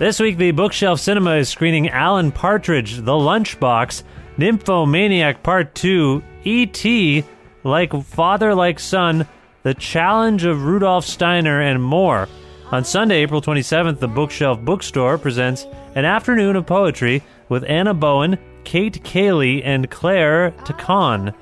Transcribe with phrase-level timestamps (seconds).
[0.00, 4.02] This week, the Bookshelf Cinema is screening Alan Partridge, The Lunchbox,
[4.38, 7.22] Nymphomaniac Part 2, E.T.,
[7.64, 9.28] Like Father Like Son,
[9.62, 12.28] The Challenge of Rudolf Steiner, and more.
[12.72, 18.38] On Sunday, April 27th, the Bookshelf Bookstore presents an afternoon of poetry with Anna Bowen,
[18.64, 21.34] Kate Cayley, and Claire Tacon.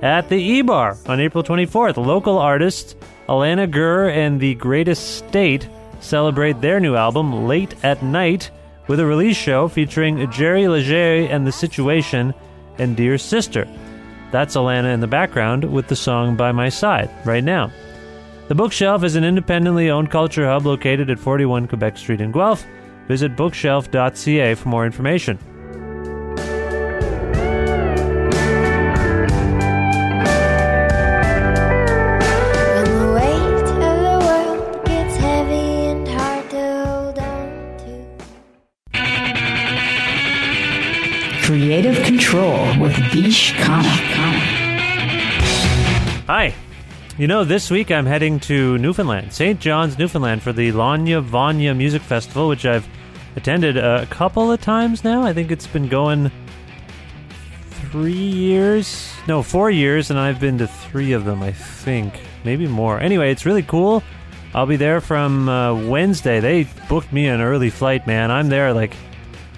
[0.00, 2.94] At the E-Bar on April 24th, local artists
[3.28, 5.68] Alana Gurr and The Greatest State
[6.00, 8.50] celebrate their new album, Late at Night,
[8.86, 12.32] with a release show featuring Jerry Leger and The Situation
[12.78, 13.68] and Dear Sister.
[14.30, 17.70] That's Alana in the background with the song By My Side right now.
[18.48, 22.64] The Bookshelf is an independently owned culture hub located at 41 Quebec Street in Guelph.
[23.08, 25.38] Visit bookshelf.ca for more information.
[42.18, 43.84] Control with Vish Khanna.
[46.26, 46.52] Hi.
[47.16, 49.60] You know, this week I'm heading to Newfoundland, St.
[49.60, 52.88] John's, Newfoundland, for the Lawnya Vawnya Music Festival, which I've
[53.36, 55.22] attended a couple of times now.
[55.22, 56.32] I think it's been going
[57.92, 62.66] three years, no, four years, and I've been to three of them, I think, maybe
[62.66, 62.98] more.
[62.98, 64.02] Anyway, it's really cool.
[64.54, 66.40] I'll be there from uh, Wednesday.
[66.40, 68.32] They booked me an early flight, man.
[68.32, 68.96] I'm there like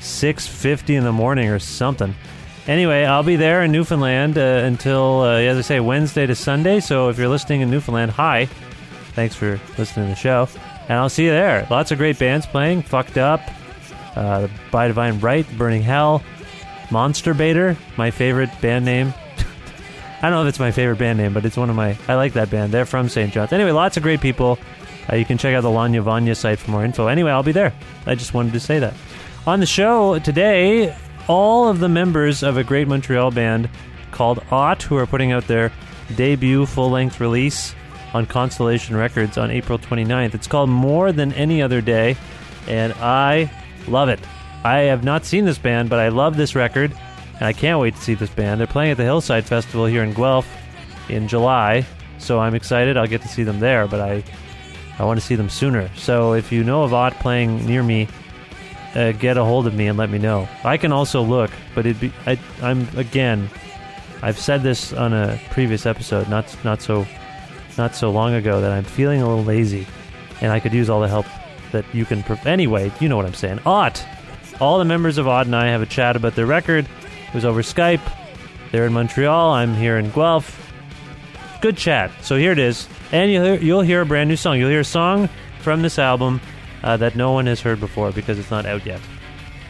[0.00, 2.14] 6:50 in the morning or something.
[2.70, 6.78] Anyway, I'll be there in Newfoundland uh, until, uh, as I say, Wednesday to Sunday.
[6.78, 8.46] So if you're listening in Newfoundland, hi.
[9.16, 10.48] Thanks for listening to the show.
[10.88, 11.66] And I'll see you there.
[11.68, 12.82] Lots of great bands playing.
[12.82, 13.40] Fucked Up,
[14.14, 16.22] uh, By Divine Right, Burning Hell,
[16.92, 19.08] Monster Baiter, my favorite band name.
[20.22, 21.98] I don't know if it's my favorite band name, but it's one of my.
[22.06, 22.70] I like that band.
[22.70, 23.32] They're from St.
[23.32, 23.52] John's.
[23.52, 24.60] Anyway, lots of great people.
[25.12, 27.08] Uh, you can check out the Lawnya Vawnya site for more info.
[27.08, 27.74] Anyway, I'll be there.
[28.06, 28.94] I just wanted to say that.
[29.44, 30.94] On the show today,
[31.30, 33.70] all of the members of a great Montreal band
[34.10, 35.70] called Ought, who are putting out their
[36.16, 37.72] debut full length release
[38.12, 40.34] on Constellation Records on April 29th.
[40.34, 42.16] It's called More Than Any Other Day,
[42.66, 43.48] and I
[43.86, 44.18] love it.
[44.64, 46.90] I have not seen this band, but I love this record,
[47.34, 48.58] and I can't wait to see this band.
[48.58, 50.52] They're playing at the Hillside Festival here in Guelph
[51.08, 51.86] in July,
[52.18, 52.96] so I'm excited.
[52.96, 54.24] I'll get to see them there, but I
[54.98, 55.88] I want to see them sooner.
[55.96, 58.08] So if you know of Ought playing near me,
[58.94, 60.48] uh, get a hold of me and let me know.
[60.64, 63.48] I can also look, but it'd be I, I'm again.
[64.22, 67.06] I've said this on a previous episode, not not so
[67.78, 69.86] not so long ago, that I'm feeling a little lazy,
[70.40, 71.26] and I could use all the help
[71.72, 72.24] that you can.
[72.46, 73.60] Anyway, you know what I'm saying.
[73.64, 74.04] Ought,
[74.60, 76.86] all the members of Ought and I have a chat about their record.
[77.28, 78.00] It was over Skype.
[78.72, 79.52] They're in Montreal.
[79.52, 80.56] I'm here in Guelph.
[81.60, 82.10] Good chat.
[82.22, 84.58] So here it is, and you'll hear, you'll hear a brand new song.
[84.58, 85.28] You'll hear a song
[85.60, 86.40] from this album
[86.82, 89.00] uh, that no one has heard before because it's not out yet.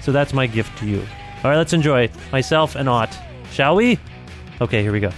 [0.01, 1.01] So that's my gift to you.
[1.43, 3.17] All right, let's enjoy myself and Ought,
[3.51, 3.99] shall we?
[4.61, 5.11] Okay, here we go.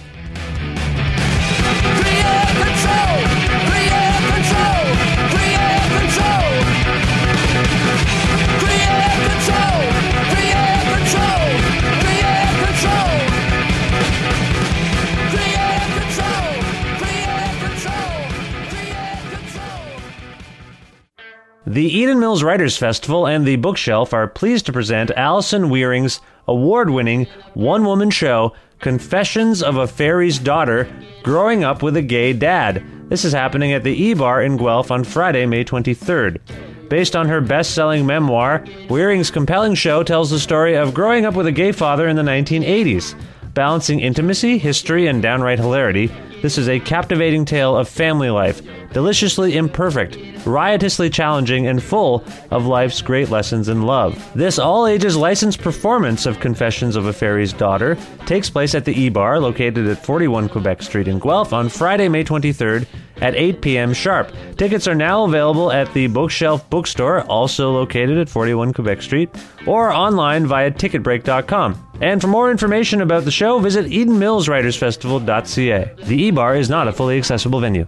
[21.65, 26.89] The Eden Mills Writers Festival and the Bookshelf are pleased to present Alison Wearing's award
[26.89, 30.89] winning one woman show, Confessions of a Fairy's Daughter
[31.23, 32.83] Growing Up with a Gay Dad.
[33.07, 36.89] This is happening at the E Bar in Guelph on Friday, May 23rd.
[36.89, 41.33] Based on her best selling memoir, Wearing's compelling show tells the story of growing up
[41.33, 43.15] with a gay father in the 1980s.
[43.53, 46.11] Balancing intimacy, history, and downright hilarity,
[46.43, 48.61] this is a captivating tale of family life,
[48.91, 54.31] deliciously imperfect, riotously challenging, and full of life's great lessons in love.
[54.35, 58.93] This all ages licensed performance of Confessions of a Fairy's Daughter takes place at the
[58.93, 62.85] E Bar, located at 41 Quebec Street in Guelph, on Friday, May 23rd
[63.17, 63.93] at 8 p.m.
[63.93, 64.31] sharp.
[64.57, 69.29] Tickets are now available at the Bookshelf Bookstore, also located at 41 Quebec Street,
[69.65, 71.89] or online via ticketbreak.com.
[72.01, 76.05] And for more information about the show, visit EdenMillsWritersFestival.ca.
[76.05, 77.87] The E Bar is not a fully accessible venue.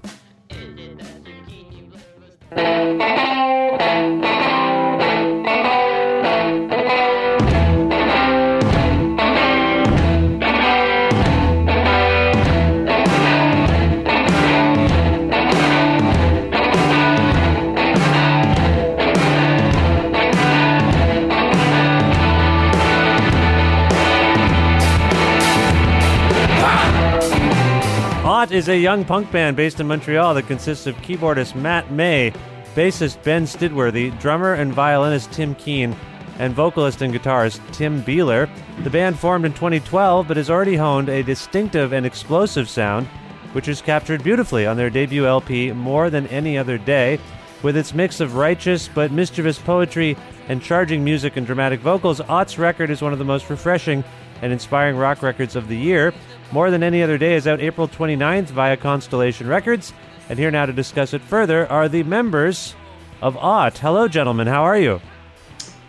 [28.55, 32.31] Is a young punk band based in Montreal that consists of keyboardist Matt May,
[32.73, 35.93] bassist Ben Stidworthy, drummer and violinist Tim Keen,
[36.39, 38.49] and vocalist and guitarist Tim Beeler.
[38.85, 43.07] The band formed in 2012 but has already honed a distinctive and explosive sound,
[43.51, 47.19] which is captured beautifully on their debut LP More Than Any Other Day.
[47.61, 50.15] With its mix of righteous but mischievous poetry
[50.47, 54.01] and charging music and dramatic vocals, Ought's record is one of the most refreshing
[54.41, 56.13] and inspiring rock records of the year.
[56.51, 59.93] More Than Any Other Day is out April 29th via Constellation Records.
[60.29, 62.75] And here now to discuss it further are the members
[63.21, 63.77] of Ought.
[63.77, 64.47] Hello, gentlemen.
[64.47, 65.01] How are you?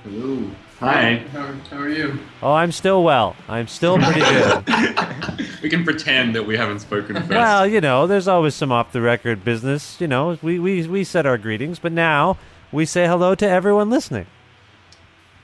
[0.04, 0.50] Hello.
[0.80, 1.16] Hi.
[1.32, 2.18] How, how are you?
[2.42, 3.34] Oh, I'm still well.
[3.48, 4.20] I'm still pretty
[5.40, 5.62] good.
[5.62, 7.28] We can pretend that we haven't spoken first.
[7.30, 10.00] well, you know, there's always some off the record business.
[10.00, 12.36] You know, we, we, we said our greetings, but now
[12.72, 14.26] we say hello to everyone listening.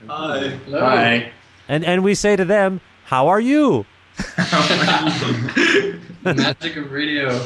[0.07, 0.49] Hi.
[0.65, 0.79] Hello.
[0.81, 1.31] Hi.
[1.67, 3.85] And, and we say to them, How are you?
[6.23, 7.45] Magic of radio.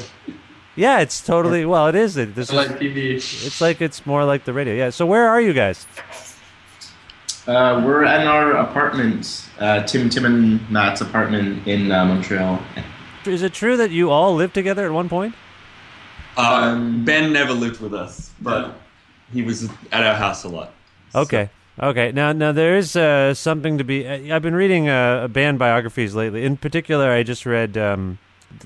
[0.75, 2.17] Yeah, it's totally, well, it is.
[2.17, 3.15] It, this I is, like TV.
[3.15, 4.75] it's like it's more like the radio.
[4.75, 4.89] Yeah.
[4.91, 5.87] So where are you guys?
[7.47, 12.61] Uh, we're in our apartment, uh, Tim, Tim and Matt's apartment in uh, Montreal.
[13.25, 15.33] Is it true that you all lived together at one point?
[16.35, 18.75] Um, ben never lived with us, but
[19.33, 20.73] he was at our house a lot.
[21.15, 21.49] Okay.
[21.79, 22.11] Okay.
[22.11, 24.07] Now, now there is uh, something to be.
[24.07, 26.43] I- I've been reading uh, band biographies lately.
[26.43, 27.77] In particular, I just read.
[27.77, 28.17] Um,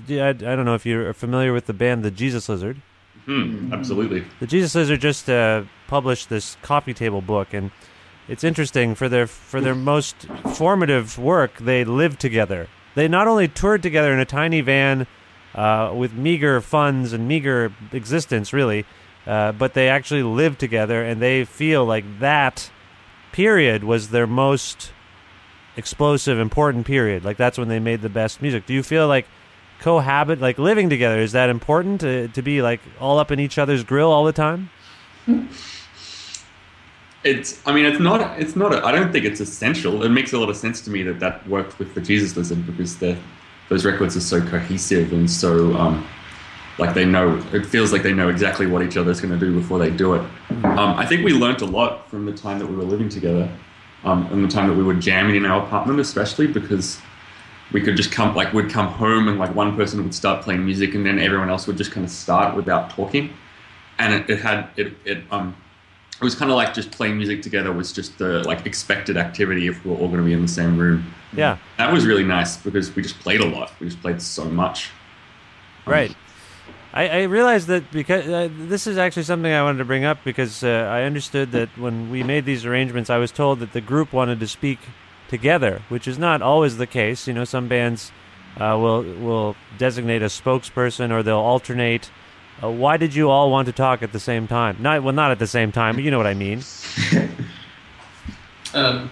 [0.10, 2.82] I, I don't know if you're familiar with the band, the Jesus Lizard.
[3.26, 4.24] Hmm, absolutely.
[4.40, 7.72] The Jesus Lizard just uh, published this coffee table book, and
[8.28, 11.58] it's interesting for their for their most formative work.
[11.58, 12.68] They lived together.
[12.96, 15.08] They not only toured together in a tiny van
[15.56, 18.86] uh, with meager funds and meager existence, really,
[19.28, 22.72] uh, but they actually lived together, and they feel like that
[23.32, 24.92] period was their most
[25.78, 27.24] explosive, important period.
[27.24, 28.66] Like that's when they made the best music.
[28.66, 29.26] Do you feel like
[29.80, 33.58] cohabit, like living together, is that important to, to be like all up in each
[33.58, 34.70] other's grill all the time?
[37.24, 37.62] It's.
[37.68, 38.40] I mean, it's not.
[38.40, 38.74] It's not.
[38.84, 40.04] I don't think it's essential.
[40.04, 42.66] It makes a lot of sense to me that that worked with the Jesus Lizard
[42.66, 43.18] because the
[43.70, 46.06] those records are so cohesive and so um,
[46.82, 47.42] like they know.
[47.54, 50.16] It feels like they know exactly what each other's going to do before they do
[50.16, 50.22] it.
[50.64, 53.50] Um, I think we learnt a lot from the time that we were living together,
[54.04, 57.00] um, and the time that we were jamming in our apartment, especially because
[57.72, 60.66] we could just come like we'd come home and like one person would start playing
[60.66, 63.34] music and then everyone else would just kind of start without talking
[63.98, 65.56] and it, it had it, it um
[66.20, 69.68] it was kind of like just playing music together was just the like expected activity
[69.68, 72.26] if we were all going to be in the same room Yeah, that was really
[72.26, 74.90] nice because we just played a lot we just played so much
[75.86, 76.14] right.
[76.94, 80.24] I, I realized that because uh, this is actually something I wanted to bring up
[80.24, 83.82] because uh, I understood that when we made these arrangements, I was told that the
[83.82, 84.80] group wanted to speak
[85.30, 87.28] together, which is not always the case.
[87.28, 88.12] You know, some bands
[88.58, 92.12] uh, will will designate a spokesperson or they'll alternate.
[92.62, 94.76] Uh, why did you all want to talk at the same time?
[94.80, 96.62] Not well, not at the same time, but you know what I mean.
[98.74, 99.10] Um,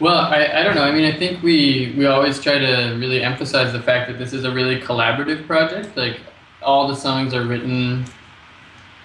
[0.00, 0.84] well, I, I don't know.
[0.84, 4.32] I mean, I think we, we always try to really emphasize the fact that this
[4.32, 5.96] is a really collaborative project.
[5.96, 6.20] Like,
[6.62, 8.04] all the songs are written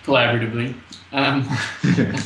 [0.04, 0.76] collaboratively.
[1.14, 1.48] Um,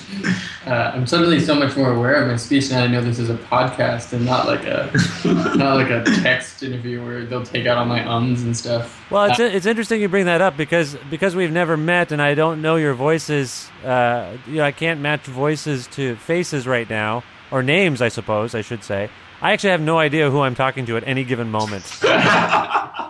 [0.66, 2.86] uh, I'm suddenly so much more aware of my speech now.
[2.86, 4.90] I know this is a podcast and not like a
[5.58, 9.04] not like a text interview where they'll take out all my ums and stuff.
[9.12, 12.34] Well, it's it's interesting you bring that up because because we've never met and I
[12.34, 13.70] don't know your voices.
[13.84, 18.56] Uh, you know, I can't match voices to faces right now or names, I suppose
[18.56, 19.10] I should say.
[19.42, 21.86] I actually have no idea who I'm talking to at any given moment.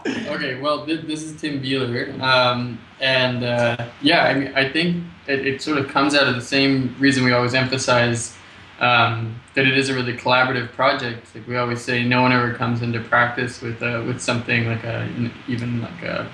[0.07, 5.03] Okay, well, this, this is Tim Beeler, um, and uh, yeah, I mean, I think
[5.27, 8.37] it, it sort of comes out of the same reason we always emphasize
[8.79, 11.33] um, that it is a really collaborative project.
[11.35, 14.83] Like we always say, no one ever comes into practice with uh, with something like
[14.83, 15.09] a
[15.47, 16.29] even like a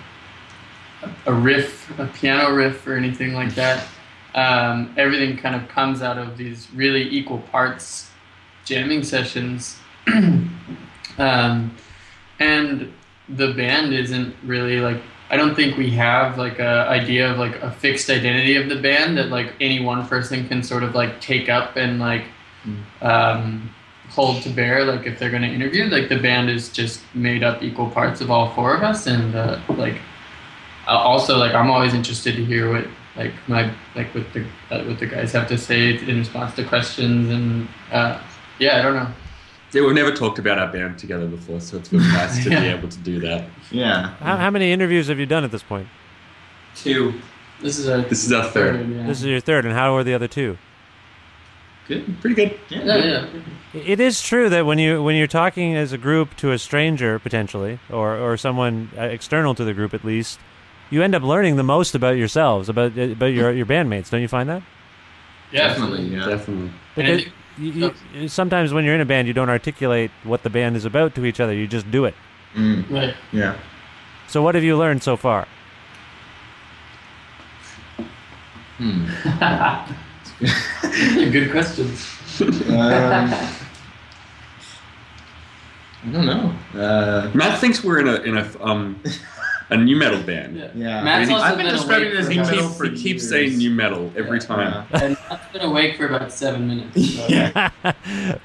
[1.25, 3.87] a riff, a piano riff, or anything like that.
[4.35, 8.09] Um, everything kind of comes out of these really equal parts
[8.65, 9.77] jamming sessions.
[11.17, 11.75] um,
[12.39, 12.91] and
[13.29, 17.55] the band isn't really like I don't think we have like a idea of like
[17.55, 21.21] a fixed identity of the band that like any one person can sort of like
[21.21, 22.25] take up and like
[23.01, 23.69] um,
[24.09, 27.43] hold to bear like if they're going to interview like the band is just made
[27.43, 29.95] up equal parts of all four of us and uh, like
[30.87, 34.83] uh, also like I'm always interested to hear what like my like what the uh,
[34.85, 38.19] what the guys have to say in response to questions and uh,
[38.59, 39.07] yeah I don't know
[39.71, 42.67] Yeah, we've never talked about our band together before, so it's really nice to be
[42.67, 43.45] able to do that.
[43.71, 44.13] Yeah.
[44.19, 45.87] How, how many interviews have you done at this point?
[46.75, 47.13] two
[47.61, 48.89] this is our This is our third.
[48.89, 49.07] yeah.
[49.07, 50.57] This is your third, and how are the other two?
[51.87, 52.19] Good.
[52.21, 52.59] Pretty good.
[52.69, 52.83] Yeah.
[52.83, 53.27] yeah
[53.73, 56.57] yeah It is true that when you when you're talking as a group to a
[56.57, 60.39] stranger potentially, or or someone uh, external to the group at least,
[60.93, 64.11] you end up learning the most about yourselves, about about your your bandmates.
[64.11, 64.61] Don't you find that?
[65.51, 66.03] Definitely.
[66.03, 66.25] Yeah.
[66.27, 66.71] Definitely.
[66.95, 70.43] And I Because you, you, sometimes when you're in a band, you don't articulate what
[70.43, 71.53] the band is about to each other.
[71.53, 72.13] You just do it.
[72.53, 73.57] Mm, right yeah.
[74.27, 75.47] So what have you learned so far?
[78.77, 79.05] Hmm.
[81.31, 82.07] good questions
[82.41, 83.33] Um,
[86.05, 86.53] I don't know.
[86.79, 89.01] Uh, Matt thinks we're in a in a um
[89.73, 90.57] a new metal band.
[90.57, 91.03] yeah, yeah.
[91.03, 91.33] Matt's Really?
[91.41, 93.03] also I've been been describing awake it as for He new metal keeps, for he
[93.03, 94.45] keeps saying new metal every Yeah.
[94.45, 94.85] time.
[94.93, 97.69] and Matt's been awake for about seven minutes so- Yeah.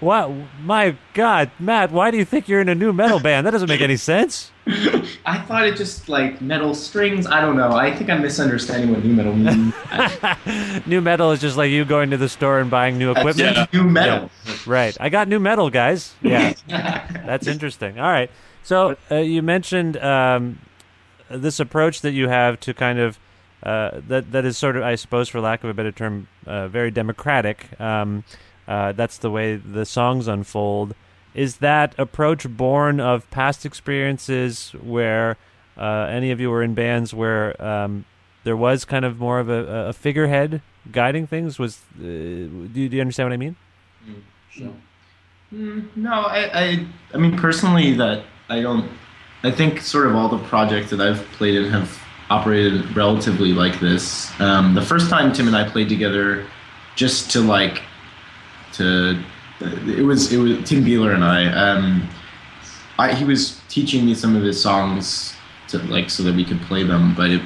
[0.01, 0.31] What?
[0.63, 3.47] My God, Matt, why do you think you're in a new metal band?
[3.47, 4.53] That doesn't make any sense.
[5.25, 7.27] I thought it just like metal strings.
[7.27, 7.73] I don't know.
[7.73, 9.75] I think I'm misunderstanding what new metal means.
[10.87, 13.57] new metal is just like you going to the store and buying new equipment.
[13.57, 13.67] Yeah.
[13.73, 14.31] new metal.
[14.67, 14.97] Right.
[15.01, 16.15] I got new metal, guys.
[16.23, 16.53] Yeah.
[16.69, 17.99] That's interesting.
[17.99, 18.31] All right.
[18.63, 20.59] So uh, you mentioned um,
[21.31, 23.19] this approach that you have to kind of
[23.63, 26.69] uh, that that is sort of, I suppose, for lack of a better term, uh,
[26.69, 27.79] very democratic.
[27.81, 28.25] Um,
[28.67, 30.95] uh, that's the way the songs unfold.
[31.35, 35.37] Is that approach born of past experiences where
[35.77, 38.05] uh, any of you were in bands where um,
[38.45, 41.59] there was kind of more of a, a figurehead guiding things?
[41.59, 43.57] Was uh, do, you, do you understand what I mean?
[45.53, 48.91] Mm, no, I, I, I mean personally, that I don't.
[49.43, 51.97] I think sort of all the projects that I've played in have
[52.31, 54.29] operated relatively like this.
[54.41, 56.47] Um, the first time Tim and I played together,
[56.97, 57.83] just to like,
[58.73, 59.23] to,
[59.61, 61.47] it was it was Tim Beeler and I.
[61.53, 62.09] Um,
[62.99, 65.35] I he was teaching me some of his songs
[65.69, 67.43] to like so that we could play them, but it.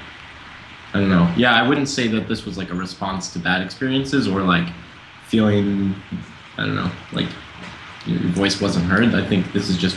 [0.94, 1.32] I don't know.
[1.38, 4.68] Yeah, I wouldn't say that this was like a response to bad experiences or like
[5.26, 5.94] feeling.
[6.58, 7.28] I don't know, like
[8.06, 9.14] your voice wasn't heard.
[9.14, 9.96] I think this is just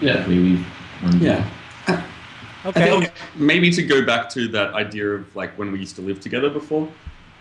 [0.00, 0.64] yeah we
[1.04, 1.44] wanted to- Yeah.
[1.88, 2.84] I Okay.
[2.90, 6.20] think maybe to go back to that idea of like when we used to live
[6.20, 6.88] together before,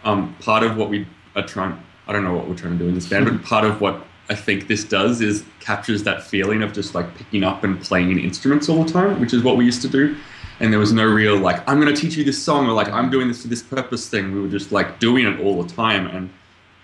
[0.04, 1.78] um, part of what we are trying,
[2.08, 4.06] I don't know what we're trying to do in this band, but part of what
[4.30, 8.20] I think this does is captures that feeling of just like picking up and playing
[8.20, 10.16] instruments all the time, which is what we used to do.
[10.60, 12.90] And there was no real like, I'm going to teach you this song or like,
[12.90, 14.34] I'm doing this for this purpose thing.
[14.34, 16.30] We were just like doing it all the time and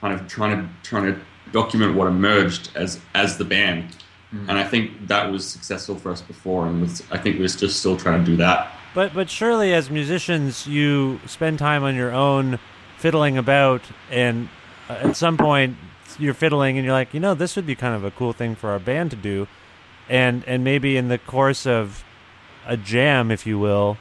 [0.01, 1.19] kind of trying to, trying to
[1.51, 3.97] document what emerged as, as the band.
[4.31, 6.67] And I think that was successful for us before.
[6.67, 8.71] And I think we're just still trying to do that.
[8.93, 12.59] But but surely as musicians you spend time on your own
[12.97, 13.81] fiddling about
[14.11, 14.49] and
[14.89, 15.77] uh, at some point
[16.17, 18.55] you're fiddling and you're like, you know, this would be kind of a cool thing
[18.55, 19.47] for our band to do.
[20.07, 22.03] And and maybe in the course of
[22.67, 23.97] a jam, if you will,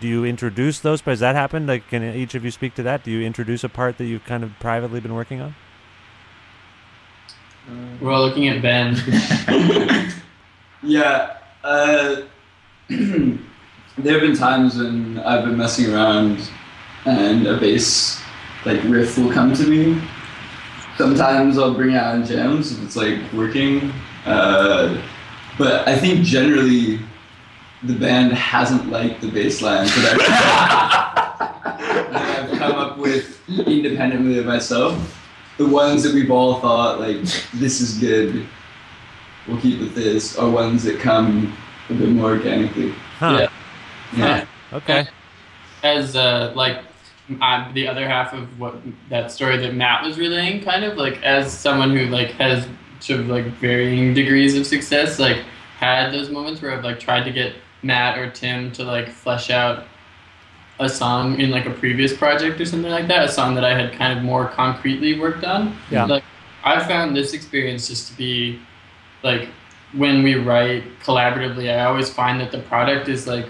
[0.00, 1.02] do you introduce those?
[1.02, 1.66] Does that happened?
[1.66, 3.04] Like can each of you speak to that?
[3.04, 5.54] Do you introduce a part that you've kind of privately been working on?
[8.00, 8.94] We're all looking at Ben
[10.82, 11.38] Yeah.
[11.64, 12.22] Uh,
[12.88, 16.48] there have been times when I've been messing around
[17.04, 18.22] and a bass
[18.64, 20.00] like riff will come to me.
[20.96, 23.92] Sometimes I'll bring out jams if it's like working.
[24.24, 25.00] Uh,
[25.56, 27.00] but I think generally
[27.82, 30.18] the band hasn't liked the bass lines that
[32.12, 34.94] I've come up with independently of myself.
[35.58, 37.20] The ones that we've all thought like
[37.54, 38.46] this is good
[39.48, 41.56] we'll keep with this are ones that come
[41.88, 42.92] a bit more organically.
[43.18, 43.48] Huh.
[44.16, 45.06] yeah Okay.
[45.82, 46.84] as uh, like
[47.40, 48.76] I'm the other half of what
[49.10, 52.66] that story that Matt was relaying, kind of like as someone who like has
[53.00, 55.18] sort of like varying degrees of success.
[55.18, 55.38] Like
[55.78, 59.50] had those moments where I've like tried to get Matt or Tim to like flesh
[59.50, 59.84] out
[60.80, 63.74] a song in like a previous project or something like that, a song that I
[63.74, 65.76] had kind of more concretely worked on.
[65.90, 66.04] Yeah.
[66.04, 66.24] Like
[66.64, 68.60] I found this experience just to be
[69.22, 69.48] like
[69.92, 73.46] when we write collaboratively, I always find that the product is like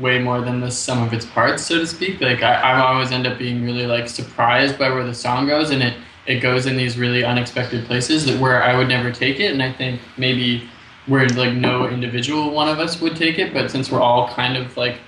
[0.00, 2.20] way more than the sum of its parts, so to speak.
[2.20, 5.70] Like I, I always end up being really like surprised by where the song goes,
[5.70, 5.94] and it
[6.26, 9.52] it goes in these really unexpected places that where I would never take it.
[9.52, 10.68] And I think maybe
[11.06, 14.56] where like no individual one of us would take it, but since we're all kind
[14.56, 14.98] of like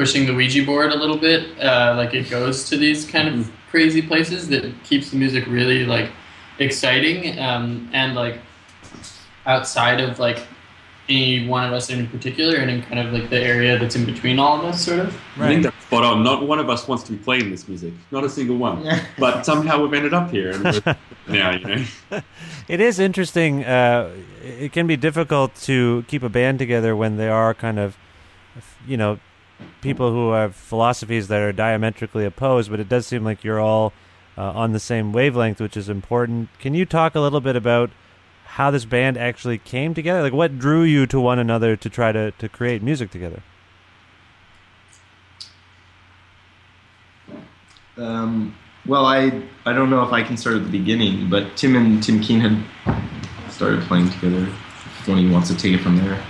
[0.00, 3.52] pushing the Ouija board a little bit, uh, like it goes to these kind of
[3.68, 6.08] crazy places that keeps the music really like
[6.58, 8.38] exciting um, and like
[9.44, 10.46] outside of like
[11.10, 14.06] any one of us in particular and in kind of like the area that's in
[14.06, 16.22] between all of us sort of I think that's spot on.
[16.22, 17.92] Not one of us wants to be playing this music.
[18.10, 18.84] Not a single one.
[18.84, 19.04] yeah.
[19.18, 20.52] but somehow we've ended up here.
[20.52, 20.96] And we're,
[21.28, 21.84] now, you know.
[22.68, 23.64] It is interesting.
[23.64, 27.98] Uh, it can be difficult to keep a band together when they are kind of,
[28.86, 29.18] you know,
[29.80, 32.70] people who have philosophies that are diametrically opposed.
[32.70, 33.92] But it does seem like you're all
[34.36, 36.48] uh, on the same wavelength, which is important.
[36.58, 37.90] Can you talk a little bit about
[38.44, 40.22] how this band actually came together?
[40.22, 43.42] Like, what drew you to one another to try to, to create music together?
[47.96, 51.76] Um, well, I I don't know if I can start at the beginning, but Tim
[51.76, 54.44] and Tim Keen had started playing together.
[54.44, 56.22] If one of you wants to take it from there.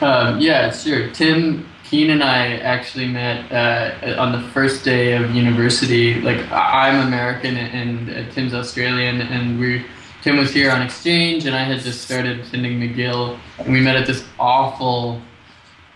[0.00, 1.08] Um, yeah, sure.
[1.10, 6.20] Tim Keen and I actually met uh, on the first day of university.
[6.20, 9.84] Like I'm American and uh, Tim's Australian, and we
[10.22, 13.94] Tim was here on exchange, and I had just started attending McGill, and we met
[13.94, 15.20] at this awful,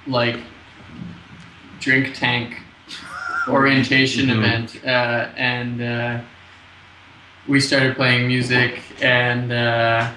[0.07, 0.37] like,
[1.81, 2.59] drink tank
[3.49, 4.37] orientation Mhm.
[4.37, 6.19] event, uh, and uh,
[7.47, 10.11] we started playing music, and uh,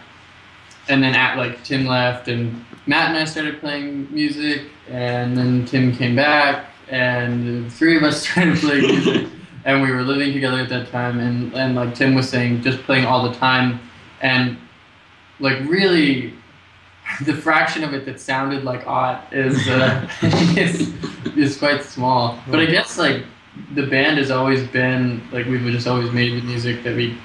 [0.90, 5.66] and then at like Tim left, and Matt and I started playing music, and then
[5.66, 9.28] Tim came back, and the three of us started playing music,
[9.66, 12.80] and we were living together at that time, and and like Tim was saying, just
[12.84, 13.80] playing all the time,
[14.22, 14.58] and
[15.40, 16.34] like really.
[17.26, 20.08] The fraction of it that sounded like art is uh,
[20.56, 20.94] is,
[21.36, 23.26] is quite small, but I guess like
[23.74, 27.18] the band has always been like we've just always made the music that we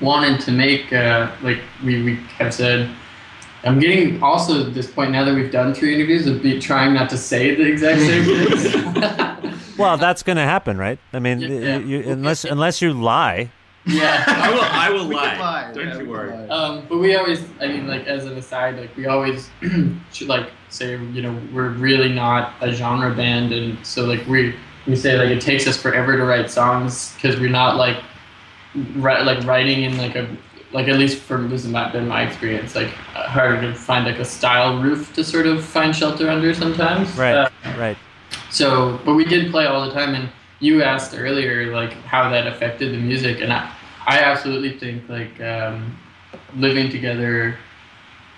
[0.00, 0.92] wanted to make.
[0.92, 2.90] Uh, like we, we have said,
[3.64, 6.94] I'm getting also at this point now that we've done three interviews of be trying
[6.94, 9.78] not to say the exact same things.
[9.78, 10.98] Well, that's going to happen, right?
[11.12, 11.78] I mean, Yeah.
[11.78, 13.50] you, you, unless unless you lie.
[13.86, 14.24] yeah.
[14.26, 15.38] I will, I will lie.
[15.38, 16.32] lie, Don't yeah, you worry.
[16.48, 19.48] Um, but we always, I mean, like as an aside, like we always
[20.12, 24.54] should like say, you know, we're really not a genre band, and so like we
[24.86, 28.02] we say like it takes us forever to write songs because we're not like
[28.74, 30.28] ri- like writing in like a
[30.72, 34.18] like at least for this has been my experience like uh, harder to find like
[34.18, 37.14] a style roof to sort of find shelter under sometimes.
[37.16, 37.96] Right, Uh, right.
[38.50, 40.28] so, but we did play all the time, and
[40.60, 43.70] you asked earlier like how that affected the music, and I,
[44.06, 45.96] I absolutely think like um,
[46.56, 47.56] living together,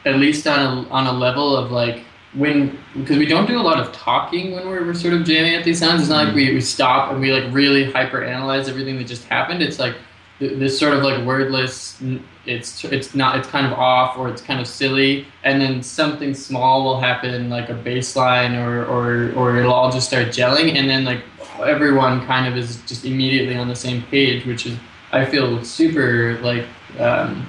[0.05, 3.63] at least on a on a level of like when because we don't do a
[3.63, 6.01] lot of talking when we're, we're sort of jamming at these sounds.
[6.01, 9.25] It's not like we, we stop and we like really hyper analyze everything that just
[9.25, 9.63] happened.
[9.63, 9.95] It's like
[10.39, 12.01] this sort of like wordless.
[12.47, 16.35] It's it's not it's kind of off or it's kind of silly, and then something
[16.35, 20.75] small will happen like a bass line or or or it'll all just start gelling,
[20.75, 21.23] and then like
[21.65, 24.77] everyone kind of is just immediately on the same page, which is
[25.13, 26.67] I feel super like.
[26.99, 27.47] Um,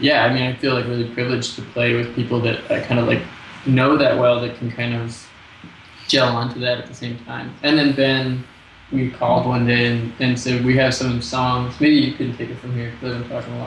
[0.00, 2.98] yeah, I mean, I feel like really privileged to play with people that I kind
[2.98, 3.22] of like
[3.66, 5.28] know that well that can kind of
[6.08, 7.54] gel onto that at the same time.
[7.62, 8.44] And then Ben,
[8.92, 11.80] we called one day and, and said we have some songs.
[11.80, 13.58] Maybe you can take it from here because I've been talking a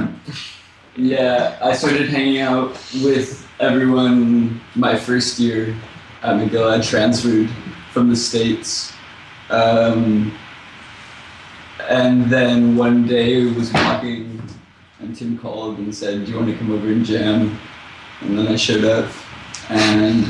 [0.00, 0.10] lot.
[0.96, 2.70] Yeah, I started hanging out
[3.02, 5.74] with everyone my first year
[6.22, 6.70] at McGill.
[6.70, 7.50] I transferred
[7.90, 8.92] from the States.
[9.50, 10.32] Um,
[11.88, 14.40] and then one day I was walking
[15.00, 17.58] and Tim called and said, Do you want to come over and jam?
[18.20, 19.10] And then I showed up
[19.70, 20.26] and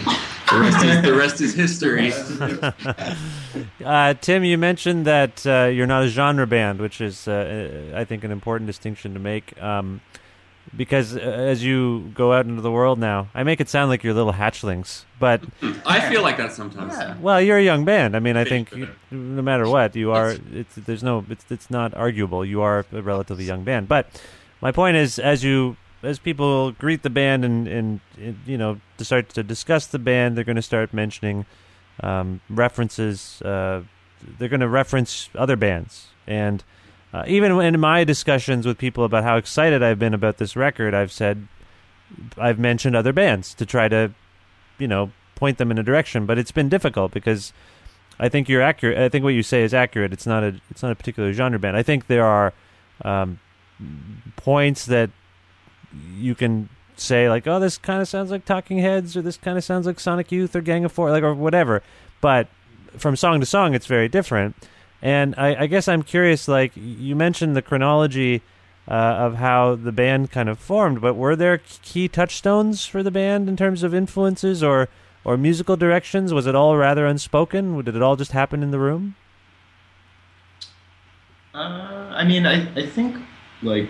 [0.54, 2.12] The rest is, the rest is history.
[3.84, 7.98] Uh, Tim, you mentioned that uh, you're not a genre band, which is, uh, uh,
[7.98, 9.60] I think, an important distinction to make.
[9.62, 10.00] Um,
[10.76, 14.02] because uh, as you go out into the world now, I make it sound like
[14.02, 15.42] you're little hatchlings, but
[15.86, 17.20] I feel like that sometimes.
[17.20, 18.16] well, you're a young band.
[18.16, 20.36] I mean, I think you, no matter what, you are.
[20.52, 21.24] It's there's no.
[21.28, 22.44] It's it's not arguable.
[22.44, 23.86] You are a relatively young band.
[23.86, 24.08] But
[24.60, 28.80] my point is, as you as people greet the band and and, and you know
[28.98, 31.46] to start to discuss the band, they're going to start mentioning
[32.02, 33.42] um, references.
[33.42, 33.82] Uh,
[34.38, 36.64] they're going to reference other bands, and
[37.12, 40.94] uh, even in my discussions with people about how excited I've been about this record,
[40.94, 41.46] I've said
[42.36, 44.12] I've mentioned other bands to try to,
[44.78, 46.26] you know, point them in a direction.
[46.26, 47.52] But it's been difficult because
[48.18, 48.98] I think you're accurate.
[48.98, 50.12] I think what you say is accurate.
[50.12, 51.76] It's not a it's not a particular genre band.
[51.76, 52.52] I think there are
[53.04, 53.38] um,
[54.36, 55.10] points that
[56.16, 59.58] you can say like, oh, this kind of sounds like Talking Heads, or this kind
[59.58, 61.82] of sounds like Sonic Youth, or Gang of Four, like or whatever.
[62.20, 62.48] But
[62.96, 64.56] from song to song, it's very different.
[65.02, 66.48] And I, I guess I'm curious.
[66.48, 68.42] Like you mentioned the chronology
[68.88, 73.10] uh, of how the band kind of formed, but were there key touchstones for the
[73.10, 74.88] band in terms of influences or
[75.24, 76.32] or musical directions?
[76.32, 77.82] Was it all rather unspoken?
[77.82, 79.16] Did it all just happen in the room?
[81.54, 83.16] Uh, I mean, I, I think,
[83.62, 83.88] like,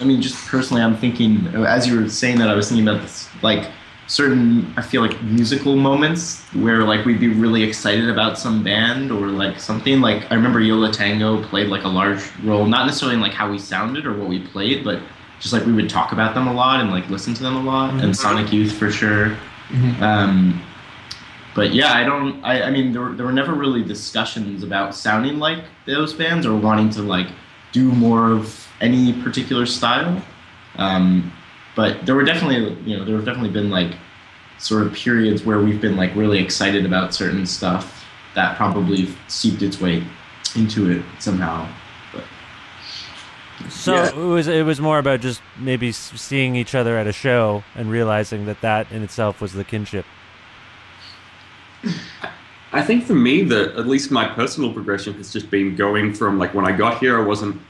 [0.00, 3.02] I mean, just personally, I'm thinking, as you were saying that, I was thinking about
[3.02, 3.70] this, like,
[4.08, 9.10] certain, I feel like musical moments where, like, we'd be really excited about some band
[9.10, 10.00] or, like, something.
[10.00, 13.32] Like, I remember Yo La Tengo played, like, a large role, not necessarily in, like,
[13.32, 15.00] how we sounded or what we played, but
[15.40, 17.62] just, like, we would talk about them a lot and, like, listen to them a
[17.62, 17.94] lot.
[17.94, 18.02] Mhm.
[18.04, 19.36] And Sonic Youth, for sure.
[20.00, 20.62] Um,
[21.54, 22.44] but yeah, I don't.
[22.44, 26.46] I, I mean, there were, there were never really discussions about sounding like those bands
[26.46, 27.28] or wanting to like
[27.72, 30.22] do more of any particular style.
[30.76, 31.32] Um,
[31.74, 33.92] but there were definitely, you know, there have definitely been like
[34.58, 39.62] sort of periods where we've been like really excited about certain stuff that probably seeped
[39.62, 40.02] its way
[40.54, 41.66] into it somehow.
[42.12, 42.24] But
[43.70, 44.08] So Yeah.
[44.08, 47.90] it was it was more about just maybe seeing each other at a show and
[47.90, 50.06] realizing that that in itself was the kinship.
[52.72, 56.38] I think for me, that at least my personal progression has just been going from
[56.38, 57.60] like when I got here, I wasn't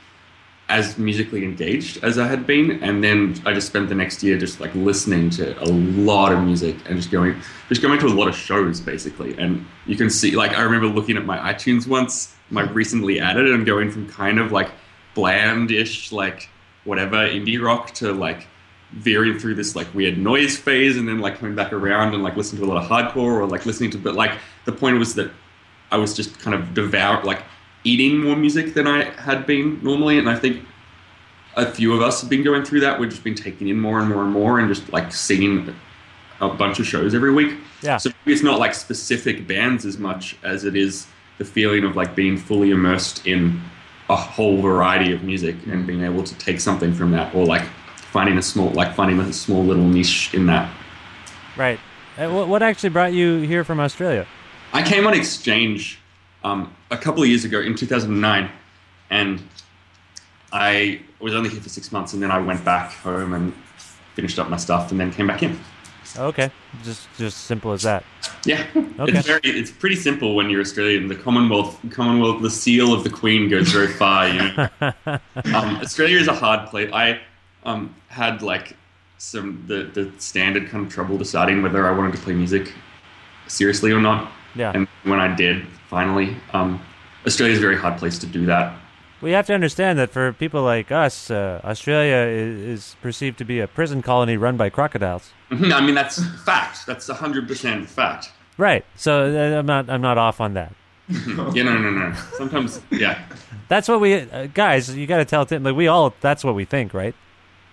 [0.69, 4.37] as musically engaged as I had been, and then I just spent the next year
[4.37, 8.09] just like listening to a lot of music and just going, just going to a
[8.09, 9.37] lot of shows basically.
[9.39, 13.47] And you can see, like, I remember looking at my iTunes once, my recently added,
[13.53, 14.71] and going from kind of like
[15.15, 16.49] bland-ish, like
[16.85, 18.47] whatever indie rock to like
[18.93, 22.37] veering through this like weird noise phase and then like coming back around and like
[22.37, 24.31] listening to a lot of hardcore or like listening to but like
[24.65, 25.31] the point was that
[25.91, 27.43] I was just kind of devour like
[27.87, 30.62] eating more music than I had been normally and I think
[31.57, 33.99] a few of us have been going through that we've just been taking in more
[34.01, 35.72] and more and more and just like seeing
[36.40, 37.96] a bunch of shows every week Yeah.
[37.96, 41.07] so maybe it's not like specific bands as much as it is
[41.38, 43.61] the feeling of like being fully immersed in
[44.09, 47.64] a whole variety of music and being able to take something from that or like
[48.12, 50.68] finding a small like finding a small little niche in that
[51.57, 51.79] Right.
[52.18, 54.27] What, what actually brought you here from Australia?
[54.72, 55.99] i came on exchange
[56.47, 58.51] um, a couple of years ago in 2009
[59.11, 59.43] and
[60.53, 63.53] i was only here for six months and then i went back home and
[64.15, 65.59] finished up my stuff and then came back in
[66.19, 66.51] Okay,
[66.83, 68.03] just just simple as that.
[68.47, 68.65] Yeah,
[68.99, 69.19] Okay.
[69.19, 71.09] it's very it's pretty simple when you're Australian.
[71.09, 74.29] The Commonwealth, Commonwealth, the seal of the Queen goes very far.
[74.29, 74.69] You know,
[75.57, 76.91] um, Australia is a hard place.
[76.93, 77.21] I
[77.65, 78.77] um, had like
[79.19, 82.73] some the the standard kind of trouble deciding whether I wanted to play music
[83.49, 84.31] seriously or not.
[84.55, 84.73] Yeah.
[84.75, 86.81] and when I did, finally, um,
[87.27, 88.77] Australia is a very hard place to do that.
[89.20, 93.44] We have to understand that for people like us, uh, Australia is, is perceived to
[93.44, 95.33] be a prison colony run by crocodiles.
[95.51, 96.87] I mean, that's fact.
[96.87, 98.31] That's hundred percent fact.
[98.59, 98.85] Right.
[98.94, 100.72] So uh, I'm not I'm not off on that.
[101.55, 102.14] Yeah, no, no, no.
[102.37, 103.25] Sometimes, yeah.
[103.68, 104.94] That's what we uh, guys.
[104.94, 105.62] You got to tell Tim.
[105.62, 106.14] Like we all.
[106.20, 107.14] That's what we think, right?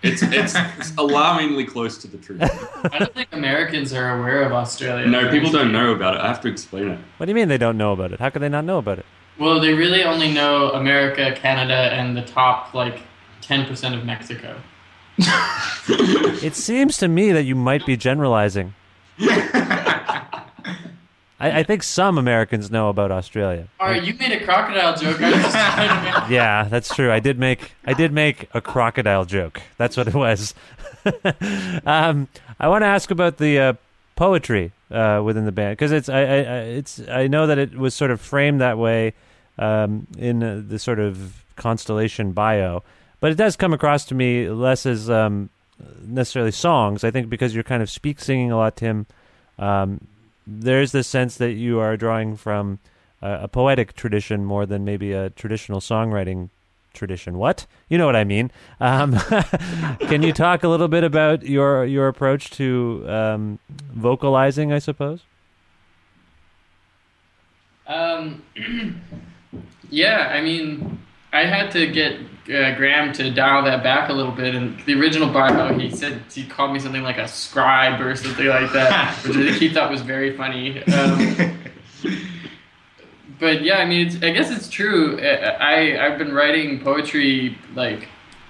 [0.04, 2.42] It's, it's it's alarmingly close to the truth.
[2.92, 5.08] I don't think Americans are aware of Australia.
[5.08, 6.22] No, people don't know about it.
[6.22, 7.00] I have to explain it.
[7.18, 8.20] What do you mean they don't know about it?
[8.20, 9.06] How could they not know about it?
[9.40, 13.00] Well, they really only know America, Canada, and the top like
[13.40, 14.60] ten percent of Mexico.
[15.18, 18.74] It seems to me that you might be generalizing.
[21.44, 23.68] I, I think some Americans know about Australia.
[23.78, 25.22] All right, you made a crocodile joke.
[25.22, 26.30] I just trying to make.
[26.30, 27.12] Yeah, that's true.
[27.12, 29.62] I did make I did make a crocodile joke.
[29.78, 30.56] That's what it was.
[31.86, 32.30] um,
[32.60, 33.74] I want to ask about the uh,
[34.16, 37.78] poetry uh, within the band because it's I, I, I it's I know that it
[37.78, 39.14] was sort of framed that way
[39.58, 42.84] um, in uh, the sort of constellation bio,
[43.20, 45.50] but it does come across to me less as um,
[46.06, 47.04] necessarily songs.
[47.04, 49.08] I think because you're kind of speak singing a lot, Tim.
[49.60, 50.08] Um,
[50.46, 52.80] there's this sense that you are drawing from
[53.22, 56.50] uh, a poetic tradition more than maybe a traditional songwriting
[56.94, 57.38] tradition.
[57.38, 57.66] What?
[57.90, 58.52] You know what I mean.
[58.80, 59.14] Um,
[60.00, 63.60] can you talk a little bit about your your approach to um,
[63.94, 64.72] vocalizing?
[64.72, 65.22] I suppose.
[67.88, 68.44] Um,
[69.90, 71.00] yeah, I mean,
[71.34, 74.54] I had to get uh, Graham to dial that back a little bit.
[74.54, 78.48] And the original bio, he said he called me something like a scribe or something
[78.48, 80.84] like that, which I think he thought was very funny.
[80.84, 81.58] Um,
[83.40, 85.20] but yeah, I mean, it's, I guess it's true.
[85.20, 88.08] I I've been writing poetry like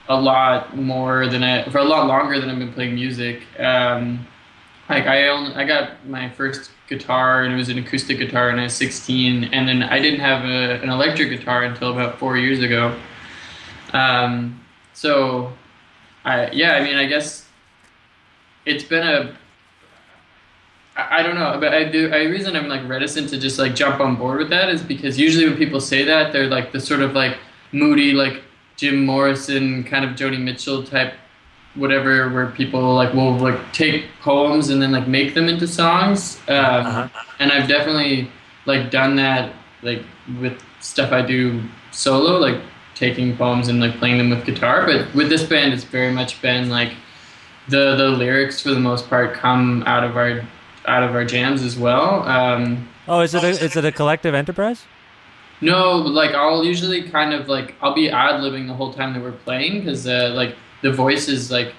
[0.10, 3.44] a lot more than I for a lot longer than I've been playing music.
[3.60, 4.28] Um,
[4.90, 8.60] like I only, I got my first guitar and it was an acoustic guitar and
[8.60, 12.38] I was 16, and then I didn't have a, an electric guitar until about four
[12.38, 12.98] years ago.
[13.94, 14.60] Um,
[14.94, 15.54] so,
[16.26, 17.48] I yeah, I mean, I guess
[18.66, 19.36] it's been a
[20.96, 22.12] I don't know, but I do.
[22.14, 25.20] I reason I'm like reticent to just like jump on board with that is because
[25.20, 27.38] usually when people say that, they're like the sort of like
[27.72, 28.44] moody, like
[28.76, 31.16] Jim Morrison kind of Joni Mitchell type,
[31.76, 36.40] whatever, where people like will like take poems and then like make them into songs.
[36.48, 37.10] Um,
[37.40, 38.30] And I've definitely
[38.66, 40.04] like done that like
[40.40, 42.62] with stuff I do solo, like
[42.96, 44.86] taking poems and like playing them with guitar.
[44.86, 46.94] But with this band, it's very much been like
[47.68, 50.42] the the lyrics for the most part come out of our
[50.88, 52.24] out of our jams as well.
[52.28, 54.86] Um, Oh, is it a, is it a collective enterprise?
[55.62, 59.22] no, like I'll usually kind of like I'll be ad libbing the whole time that
[59.22, 61.74] we're playing because uh, like the voice is like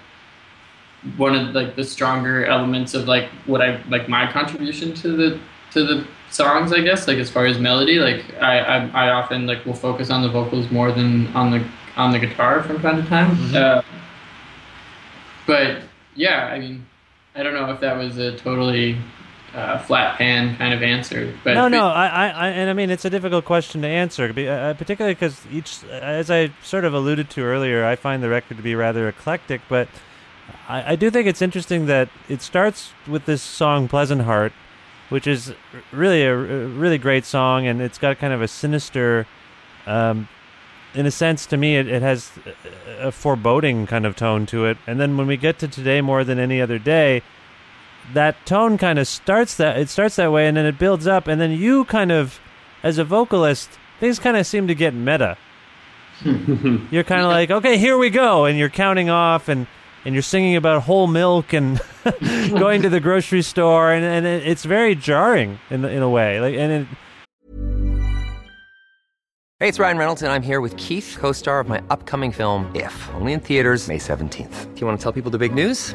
[1.16, 5.40] one of like the stronger elements of like what I like my contribution to the
[5.72, 9.46] to the songs I guess like as far as melody like I I, I often
[9.46, 11.64] like will focus on the vocals more than on the
[11.96, 13.54] on the guitar from time to time.
[13.54, 13.82] Uh,
[15.46, 15.82] but
[16.16, 16.84] yeah, I mean
[17.34, 18.96] I don't know if that was a totally
[19.54, 22.90] uh, flat pan kind of answer, but no, no, I, I, I, and I mean
[22.90, 27.30] it's a difficult question to answer, uh, particularly because each, as I sort of alluded
[27.30, 29.60] to earlier, I find the record to be rather eclectic.
[29.68, 29.88] But
[30.68, 34.52] I, I do think it's interesting that it starts with this song "Pleasant Heart,"
[35.08, 35.54] which is
[35.92, 39.24] really a, a really great song, and it's got kind of a sinister,
[39.86, 40.28] um,
[40.94, 42.32] in a sense, to me, it, it has
[42.98, 44.78] a foreboding kind of tone to it.
[44.86, 47.22] And then when we get to today, more than any other day,
[48.12, 51.26] that tone kind of starts that it starts that way and then it builds up
[51.26, 52.38] and then you kind of
[52.82, 55.36] as a vocalist things kind of seem to get meta
[56.24, 59.66] you're kind of like okay here we go and you're counting off and
[60.04, 61.80] and you're singing about whole milk and
[62.50, 66.40] going to the grocery store and, and it, it's very jarring in in a way
[66.40, 66.86] like and it,
[69.60, 72.70] Hey, it's Ryan Reynolds, and I'm here with Keith, co star of my upcoming film,
[72.74, 74.74] If, only in theaters, May 17th.
[74.74, 75.94] Do you want to tell people the big news?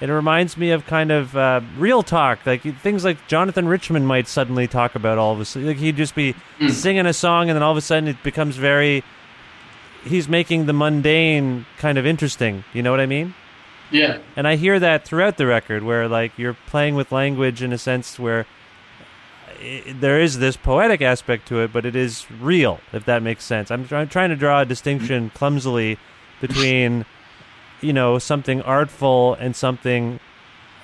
[0.00, 4.28] It reminds me of kind of uh, real talk like things like jonathan richman might
[4.28, 6.34] suddenly talk about all of a sudden like he'd just be
[6.68, 9.02] singing a song and then all of a sudden it becomes very
[10.04, 13.34] he's making the mundane kind of interesting you know what i mean
[13.90, 14.18] yeah.
[14.36, 17.78] And I hear that throughout the record, where like you're playing with language in a
[17.78, 18.46] sense where
[19.60, 23.44] i there is this poetic aspect to it, but it is real, if that makes
[23.44, 23.70] sense.
[23.70, 25.96] I'm, I'm trying to draw a distinction clumsily
[26.40, 27.06] between,
[27.84, 30.18] you know, something artful and something,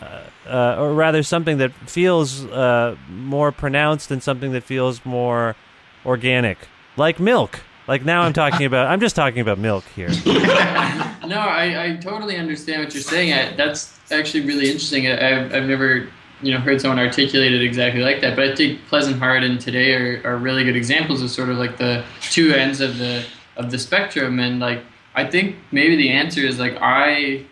[0.01, 5.57] uh, uh, or rather something that feels uh, more pronounced and something that feels more
[6.05, 6.59] organic,
[6.97, 7.61] like milk.
[7.89, 10.11] Like now I'm talking about, I'm just talking about milk here.
[11.31, 13.33] No, I, I totally understand what you're saying.
[13.33, 15.07] I, that's actually really interesting.
[15.07, 16.09] I, I've, I've never
[16.43, 18.37] you know heard someone articulate it exactly like that.
[18.37, 21.59] But I think Pleasant Heart and Today are, are really good examples of sort of
[21.59, 23.25] like the two ends of the
[23.57, 24.39] of the spectrum.
[24.41, 24.83] And like
[25.15, 27.47] I think maybe the answer is like I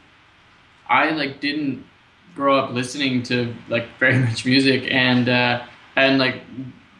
[0.88, 1.84] I like didn't
[2.34, 4.88] grow up listening to like very much music.
[4.90, 5.64] And uh,
[5.96, 6.42] and like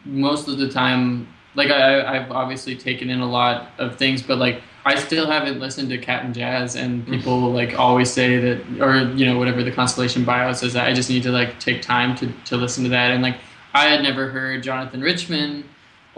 [0.05, 4.37] most of the time like I, I've obviously taken in a lot of things, but
[4.37, 9.11] like I still haven't listened to Cap'n Jazz, and people like always say that, or
[9.13, 12.15] you know whatever the Constellation bio says that I just need to like take time
[12.17, 13.37] to to listen to that, and like
[13.73, 15.65] I had never heard Jonathan Richman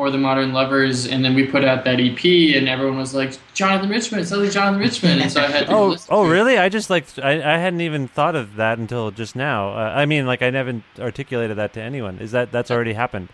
[0.02, 2.26] or the Modern Lovers, and then we put out that EP,
[2.58, 5.68] and everyone was like Jonathan Richman, it sounds like Jonathan Richman, and so I had
[5.68, 6.58] to oh, oh, really?
[6.58, 9.70] I just like I, I hadn't even thought of that until just now.
[9.74, 12.18] Uh, I mean, like I never articulated that to anyone.
[12.18, 13.30] Is that that's already happened?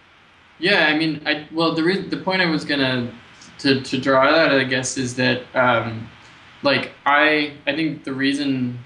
[0.59, 3.13] Yeah, I mean, I well, the re- the point I was gonna
[3.59, 6.09] to to draw that, I guess, is that um,
[6.63, 8.77] like I I think the reason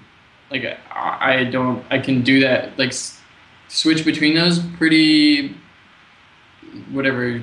[0.52, 3.20] like I, I don't I can do that like s-
[3.66, 5.56] switch between those pretty
[6.92, 7.42] whatever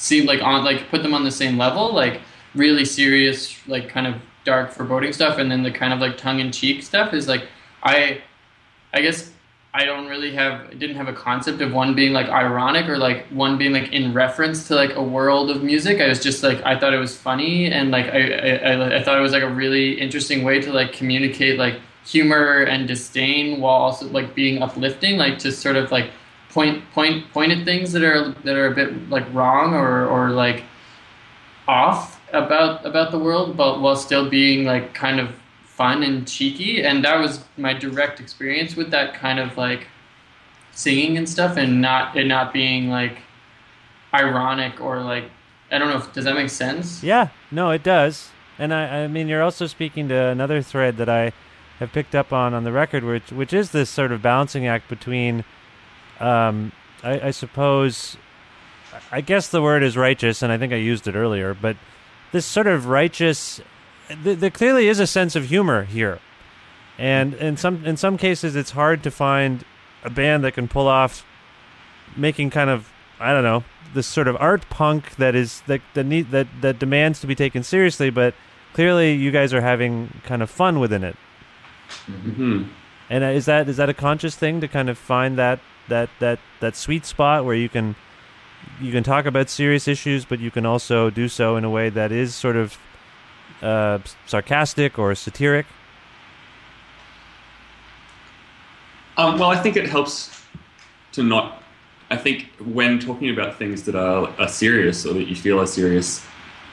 [0.00, 2.22] seem like on like put them on the same level like
[2.54, 6.82] really serious like kind of dark foreboding stuff and then the kind of like tongue-in-cheek
[6.82, 7.44] stuff is like
[7.82, 8.18] i
[8.94, 9.30] i guess
[9.74, 13.26] i don't really have didn't have a concept of one being like ironic or like
[13.26, 16.00] one being like in reference to like a world of music.
[16.00, 19.18] I was just like i thought it was funny and like i, I, I thought
[19.18, 23.74] it was like a really interesting way to like communicate like humor and disdain while
[23.74, 26.10] also like being uplifting like to sort of like
[26.50, 30.30] point point point at things that are that are a bit like wrong or or
[30.30, 30.64] like
[31.68, 35.30] off about about the world, but while still being like kind of
[35.64, 36.82] fun and cheeky.
[36.82, 39.86] And that was my direct experience with that kind of like
[40.72, 43.18] singing and stuff, and not it not being like
[44.12, 45.24] ironic or like
[45.70, 45.98] I don't know.
[45.98, 47.02] if Does that make sense?
[47.02, 48.30] Yeah, no, it does.
[48.58, 51.32] And I, I mean, you're also speaking to another thread that I
[51.78, 54.88] have picked up on on the record, which which is this sort of balancing act
[54.88, 55.44] between,
[56.20, 58.16] um, I, I suppose,
[59.10, 61.76] I guess the word is righteous, and I think I used it earlier, but
[62.32, 63.60] this sort of righteous,
[64.08, 66.20] th- there clearly is a sense of humor here,
[66.98, 69.64] and in some in some cases, it's hard to find
[70.04, 71.24] a band that can pull off
[72.16, 76.04] making kind of I don't know this sort of art punk that is that that
[76.04, 78.34] need that that demands to be taken seriously, but
[78.72, 81.16] clearly you guys are having kind of fun within it.
[82.06, 82.64] hmm
[83.08, 86.10] And uh, is that is that a conscious thing to kind of find that that
[86.18, 87.96] that that sweet spot where you can
[88.80, 91.90] you can talk about serious issues, but you can also do so in a way
[91.90, 92.78] that is sort of
[93.62, 95.66] uh, sarcastic or satiric.
[99.16, 100.44] Um, well, I think it helps
[101.12, 101.62] to not.
[102.10, 105.66] I think when talking about things that are, are serious or that you feel are
[105.66, 106.24] serious,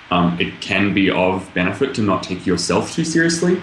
[0.10, 3.62] um, it can be of benefit to not take yourself too seriously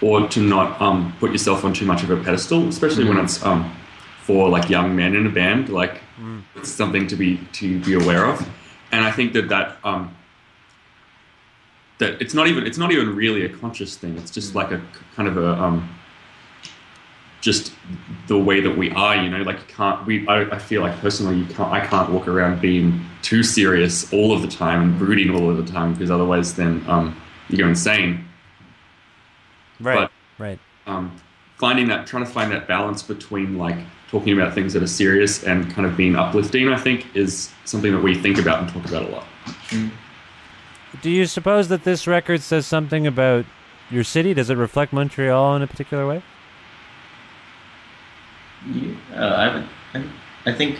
[0.00, 3.44] or to not um, put yourself on too much of a pedestal, especially when it's
[3.44, 3.70] um,
[4.24, 5.68] for like young men in a band.
[5.68, 6.00] Like
[6.56, 8.40] it's something to be to be aware of,
[8.90, 10.16] and I think that that um,
[11.98, 14.16] that it's not even it's not even really a conscious thing.
[14.16, 14.80] It's just like a
[15.14, 15.94] kind of a um,
[17.42, 17.74] just
[18.26, 20.06] the way that we are, you know, like you can't.
[20.06, 21.70] We, I, I feel like personally, you can't.
[21.70, 25.58] I can't walk around being too serious all of the time and brooding all of
[25.58, 28.26] the time because otherwise, then um, you go insane.
[29.78, 30.08] Right.
[30.38, 30.58] But, right.
[30.86, 31.14] Um,
[31.56, 33.76] finding that, trying to find that balance between like
[34.10, 37.92] talking about things that are serious and kind of being uplifting, I think, is something
[37.92, 39.26] that we think about and talk about a lot.
[41.02, 43.44] Do you suppose that this record says something about
[43.90, 44.34] your city?
[44.34, 46.22] Does it reflect Montreal in a particular way?
[48.72, 50.04] Yeah, uh, I, I,
[50.46, 50.78] I think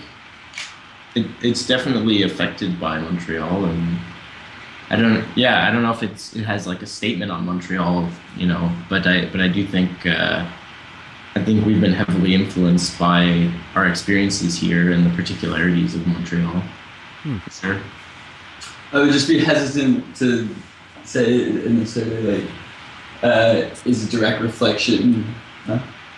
[1.14, 3.98] it, it's definitely affected by Montreal, and
[4.90, 5.24] I don't.
[5.36, 8.70] Yeah, I don't know if it's it has like a statement on Montreal, you know.
[8.88, 10.48] But I but I do think uh,
[11.36, 16.62] I think we've been heavily influenced by our experiences here and the particularities of Montreal.
[17.22, 17.38] Hmm.
[17.38, 17.80] For Sure.
[18.92, 20.48] I would just be hesitant to
[21.02, 22.50] say it necessarily like
[23.22, 25.24] uh, is a direct reflection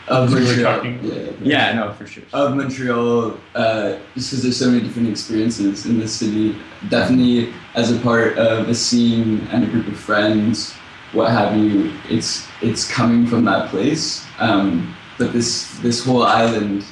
[0.08, 0.76] of We were Montreal.
[0.76, 1.00] talking-
[1.42, 2.24] Yeah, Yeah, no, for sure.
[2.32, 6.56] of Montreal, uh, just because there's so many different experiences in this city.
[6.90, 10.74] Definitely, as a part of a scene and a group of friends,
[11.12, 14.24] what have you, it's it's coming from that place.
[14.38, 16.84] Um, but this this whole island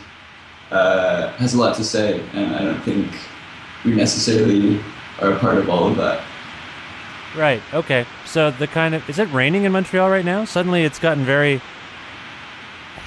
[0.71, 3.13] uh, has a lot to say, and I don't think
[3.85, 4.81] we necessarily
[5.21, 6.23] are a part of all of that.
[7.37, 7.63] Right.
[7.73, 8.07] Okay.
[8.27, 10.45] So the kind of is it raining in Montreal right now?
[10.45, 11.61] Suddenly it's gotten very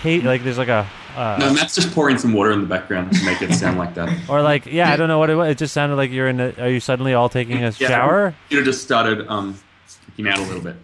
[0.02, 0.24] hate.
[0.24, 3.26] Like there's like a uh, No, Matt's just pouring some water in the background to
[3.26, 4.10] make it sound like that.
[4.30, 5.50] or like yeah, I don't know what it was.
[5.50, 6.40] It just sounded like you're in.
[6.40, 8.36] A, are you suddenly all taking a Yeah, shower?
[8.50, 10.76] You just started um, freaking out a little bit.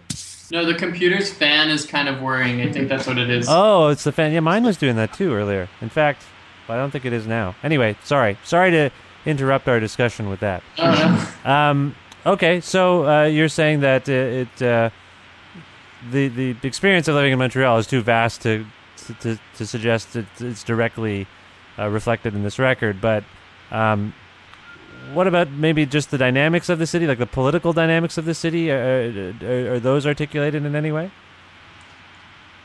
[0.50, 2.60] No, the computer's fan is kind of worrying.
[2.60, 3.46] I think that's what it is.
[3.48, 4.32] Oh, it's the fan.
[4.32, 5.68] Yeah, mine was doing that too earlier.
[5.80, 6.22] In fact,
[6.68, 7.54] I don't think it is now.
[7.62, 8.38] Anyway, sorry.
[8.44, 8.90] Sorry to
[9.26, 10.62] interrupt our discussion with that.
[10.78, 11.50] Oh, no.
[11.50, 11.94] Um,
[12.26, 14.90] okay, so uh, you're saying that uh, it uh,
[16.10, 18.66] the the experience of living in Montreal is too vast to
[19.06, 21.26] to, to, to suggest that it's directly
[21.78, 23.00] uh, reflected in this record.
[23.00, 23.24] But
[23.70, 24.14] um,
[25.12, 28.34] what about maybe just the dynamics of the city, like the political dynamics of the
[28.34, 28.70] city?
[28.70, 31.10] Are, are, are those articulated in any way?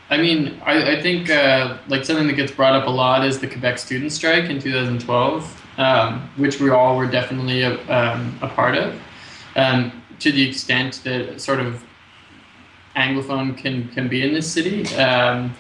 [0.10, 3.40] I mean, I, I think uh, like something that gets brought up a lot is
[3.40, 8.48] the Quebec student strike in 2012, um, which we all were definitely a, um, a
[8.48, 9.00] part of,
[9.56, 11.84] um, to the extent that sort of
[12.96, 14.88] anglophone can can be in this city.
[14.96, 15.54] Um,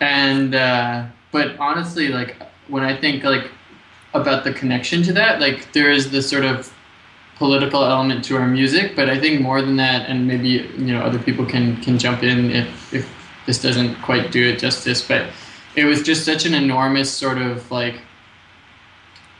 [0.00, 3.50] and uh, but honestly, like when I think like
[4.14, 6.72] about the connection to that, like there is this sort of
[7.36, 11.00] political element to our music, but I think more than that, and maybe you know
[11.00, 13.08] other people can can jump in if if
[13.46, 15.30] this doesn't quite do it justice, but
[15.76, 18.00] it was just such an enormous sort of like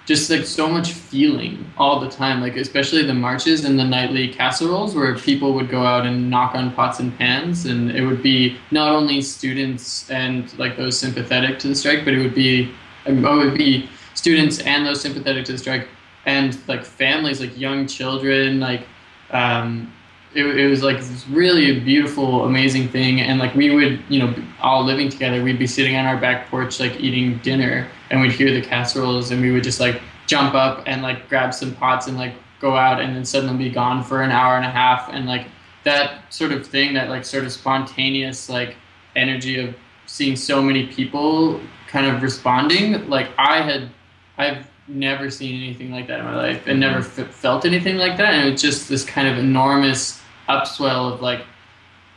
[0.07, 4.27] just like so much feeling all the time like especially the marches and the nightly
[4.33, 8.23] casseroles where people would go out and knock on pots and pans and it would
[8.23, 12.73] be not only students and like those sympathetic to the strike but it would be
[13.07, 13.87] oh, it would be
[14.23, 15.87] students and those sympathetic to the strike
[16.27, 18.83] and like families like young children like
[19.31, 19.93] um,
[20.35, 21.01] it, it was like
[21.31, 23.21] really a beautiful, amazing thing.
[23.21, 26.49] And like we would, you know, all living together, we'd be sitting on our back
[26.49, 30.55] porch, like eating dinner, and we'd hear the casseroles, and we would just like jump
[30.55, 34.03] up and like grab some pots and like go out, and then suddenly be gone
[34.03, 35.47] for an hour and a half, and like
[35.85, 38.77] that sort of thing, that like sort of spontaneous like
[39.17, 39.75] energy of
[40.07, 43.09] seeing so many people kind of responding.
[43.09, 43.91] Like I had,
[44.39, 48.17] I've never seen anything like that in my life and never f- felt anything like
[48.17, 48.35] that.
[48.35, 51.43] And it was just this kind of enormous upswell of like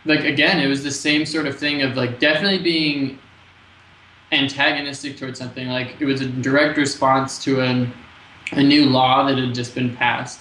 [0.06, 3.20] like again it was the same sort of thing of like definitely being
[4.32, 5.68] antagonistic towards something.
[5.68, 7.92] Like it was a direct response to an,
[8.54, 10.40] a new law that had just been passed.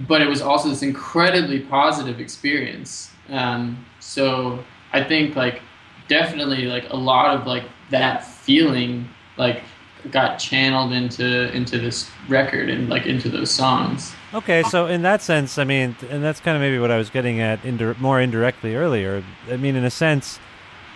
[0.00, 3.10] But it was also this incredibly positive experience.
[3.30, 5.60] Um, so i think like
[6.08, 9.62] definitely like a lot of like that feeling like
[10.10, 14.14] got channeled into into this record and like into those songs.
[14.34, 17.08] Okay, so in that sense, I mean, and that's kind of maybe what I was
[17.08, 19.24] getting at indir- more indirectly earlier.
[19.50, 20.38] I mean, in a sense,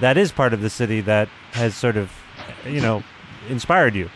[0.01, 2.13] that is part of the city that has sort of,
[2.67, 3.03] you know,
[3.49, 4.11] inspired you.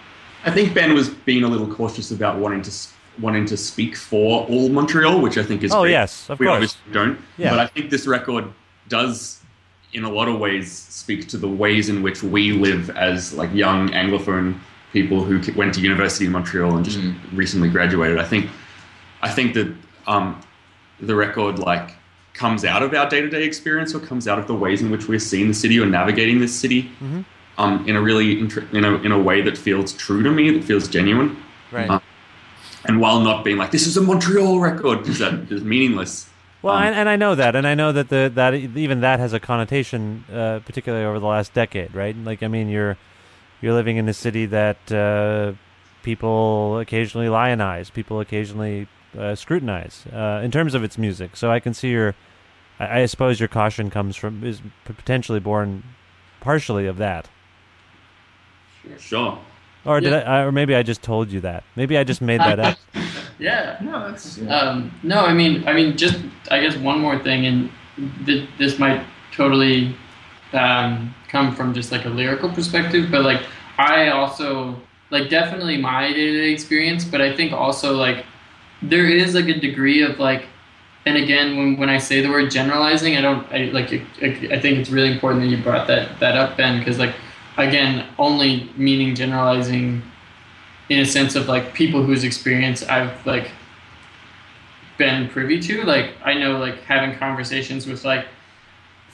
[0.45, 2.71] I think Ben was being a little cautious about wanting to
[3.19, 5.93] wanting to speak for all Montreal, which I think is oh great.
[5.93, 6.55] yes, of we course.
[6.55, 7.19] obviously don't.
[7.39, 7.51] Yeah.
[7.51, 8.45] But I think this record
[8.89, 9.41] does,
[9.95, 13.53] in a lot of ways, speak to the ways in which we live as like
[13.55, 14.59] young Anglophone
[14.97, 16.99] people who went to university in Montreal and just
[17.35, 18.19] recently graduated.
[18.19, 18.49] I think,
[19.21, 19.69] I think that
[20.07, 20.41] um,
[21.01, 21.91] the record like
[22.33, 24.89] comes out of our day to day experience or comes out of the ways in
[24.91, 27.25] which we're seeing the city or navigating this city Mhm.
[27.59, 30.45] um, in a really intr- in a in a way that feels true to me,
[30.55, 31.37] that feels genuine.
[31.71, 31.91] Right.
[31.91, 32.01] Um,
[32.87, 36.13] and while not being like this is a Montreal record, because that is meaningless.
[36.63, 38.55] Well, Um, and, and I know that, and I know that the that
[38.87, 42.17] even that has a connotation, uh, particularly over the last decade, right?
[42.31, 42.97] Like, I mean, you're
[43.67, 45.53] you're living in a city that uh,
[46.05, 48.87] people occasionally lionize, people occasionally
[49.19, 51.37] uh, scrutinize uh, in terms of its music.
[51.37, 52.15] So I can see your,
[52.79, 55.83] I, I suppose your caution comes from is potentially born
[56.41, 57.29] partially of that.
[59.01, 59.41] Sure.
[59.85, 60.19] Or did Yeah.
[60.19, 61.65] I, or maybe I just told you that.
[61.75, 62.79] Maybe I just made that up.
[63.39, 63.77] Yeah.
[63.83, 66.19] No, that's Um, no, I mean, I mean, just
[66.51, 67.71] I guess one more thing, and
[68.25, 69.95] th- this might totally
[70.55, 73.43] um, come from just like a lyrical perspective, but like
[73.79, 74.77] I also
[75.11, 78.25] like definitely my day to day experience, but I think also like
[78.83, 80.47] there is like a degree of like,
[81.05, 84.61] and again, when when I say the word generalizing, I don't I like I, I
[84.61, 87.15] think it's really important that you brought that that up, Ben, because like
[87.57, 90.03] again, only meaning generalizing
[90.89, 93.51] in a sense of like people whose experience I've like
[94.99, 95.85] been privy to.
[95.85, 98.27] Like I know like having conversations with like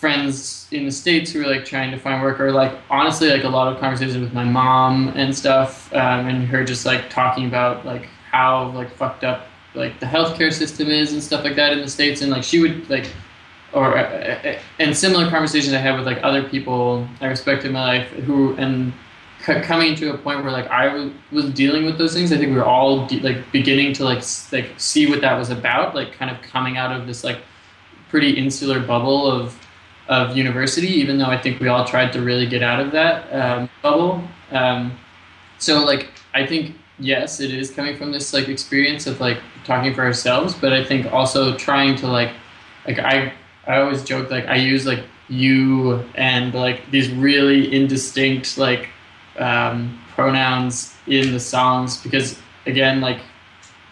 [0.02, 3.44] friends in the states who are like trying to find work, or like honestly like
[3.44, 7.46] a lot of conversations with my mom and stuff, um, and her just like talking
[7.46, 11.72] about like how like fucked up like the healthcare system is and stuff like that
[11.72, 13.06] in the states, and like she would like.
[13.72, 17.72] Or uh, uh, and similar conversations I had with like other people I respect in
[17.72, 18.92] my life who and
[19.46, 22.32] c- coming to a point where like I w- was dealing with those things.
[22.32, 25.38] I think we were all de- like beginning to like s- like see what that
[25.38, 25.94] was about.
[25.94, 27.38] Like kind of coming out of this like
[28.10, 29.56] pretty insular bubble of
[30.12, 30.88] of university.
[30.88, 34.22] Even though I think we all tried to really get out of that um, bubble.
[34.50, 34.98] Um,
[35.58, 39.94] so like I think yes, it is coming from this like experience of like talking
[39.94, 42.32] for ourselves, but I think also trying to like
[42.86, 43.32] like I
[43.66, 48.88] I always joke like I use like you and like these really indistinct like
[49.38, 53.20] um, pronouns in the songs because again like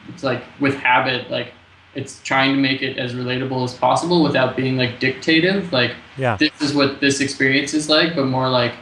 [0.09, 1.53] it's like with habit like
[1.95, 6.37] it's trying to make it as relatable as possible without being like dictative like Yeah.
[6.37, 8.73] this is what this experience is like but more like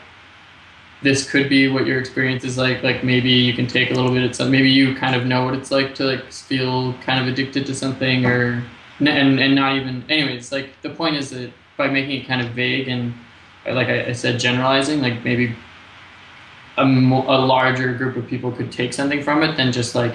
[1.03, 4.11] this could be what your experience is like like maybe you can take a little
[4.13, 7.21] bit of some maybe you kind of know what it's like to like feel kind
[7.21, 8.63] of addicted to something or
[9.01, 12.51] and and not even anyways like the point is that by making it kind of
[12.53, 13.15] vague and
[13.67, 15.55] like I, I said generalizing like maybe
[16.79, 20.15] a, mo- a larger group of people could take something from it than just like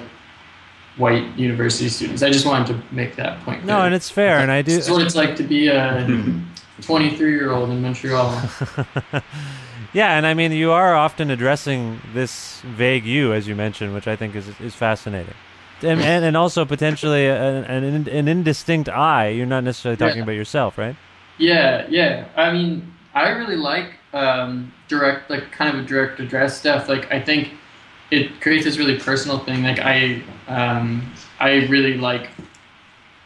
[0.96, 3.86] white university students i just wanted to make that point No, clear.
[3.86, 4.76] and it's fair, and I do.
[4.76, 6.06] It's what it's like to be a
[6.82, 8.40] 23 year old in montreal
[9.92, 14.08] Yeah, and I mean, you are often addressing this vague you, as you mentioned, which
[14.08, 15.34] I think is is fascinating.
[15.82, 19.28] and, and and also potentially an, an an indistinct I.
[19.28, 20.22] You're not necessarily talking Yeah.
[20.24, 20.96] about yourself, right?
[21.38, 22.24] Yeah, yeah.
[22.36, 26.88] I mean, I really like um, direct, like kind of a direct address stuff.
[26.88, 27.50] Like, I think
[28.10, 29.62] it creates this really personal thing.
[29.62, 32.30] Like, I, um, I really like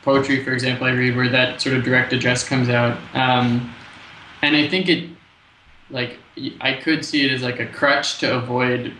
[0.02, 0.86] poetry, for example.
[0.86, 3.74] I read where that sort of direct address comes out, um,
[4.42, 5.10] and I think it,
[5.90, 6.18] like,
[6.60, 8.92] I could see it as like a crutch to avoid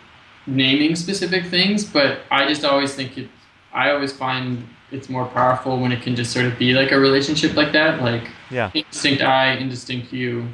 [0.47, 3.29] naming specific things, but I just always think it.
[3.73, 6.99] I always find it's more powerful when it can just sort of be like a
[6.99, 8.71] relationship like that, like Yeah.
[8.75, 10.49] indistinct I, indistinct you,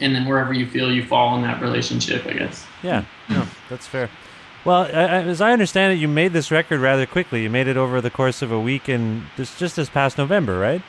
[0.00, 2.66] and then wherever you feel you fall in that relationship, I guess.
[2.82, 4.10] Yeah, no, that's fair.
[4.64, 7.42] Well, I, I, as I understand it, you made this record rather quickly.
[7.42, 10.58] You made it over the course of a week, and this just this past November,
[10.58, 10.82] right?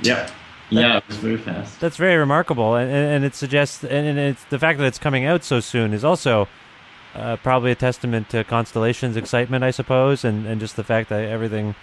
[0.00, 0.30] Yeah.
[0.68, 1.78] Yeah, it was very fast.
[1.78, 4.98] That's very remarkable, and, and, and it suggests, and, and it's the fact that it's
[4.98, 6.48] coming out so soon is also
[7.14, 11.22] uh, probably a testament to Constellation's excitement, I suppose, and, and just the fact that
[11.22, 11.76] everything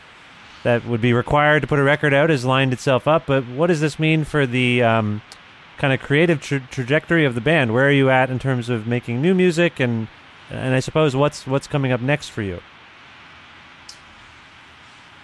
[0.63, 3.25] that would be required to put a record out has lined itself up.
[3.25, 5.21] But what does this mean for the um,
[5.77, 7.73] kind of creative tra- trajectory of the band?
[7.73, 10.09] Where are you at in terms of making new music, and
[10.49, 12.59] and I suppose what's what's coming up next for you?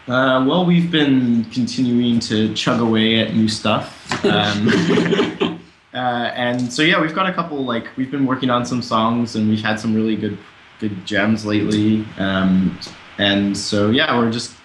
[0.10, 4.26] Uh, well, we've been continuing to chug away at new stuff.
[4.26, 4.68] Um,
[5.94, 5.98] uh,
[6.34, 9.48] and so, yeah, we've got a couple, like, we've been working on some songs and
[9.48, 10.36] we've had some really good,
[10.80, 12.04] good gems lately.
[12.18, 12.80] Um,
[13.20, 14.56] and so, yeah, we're just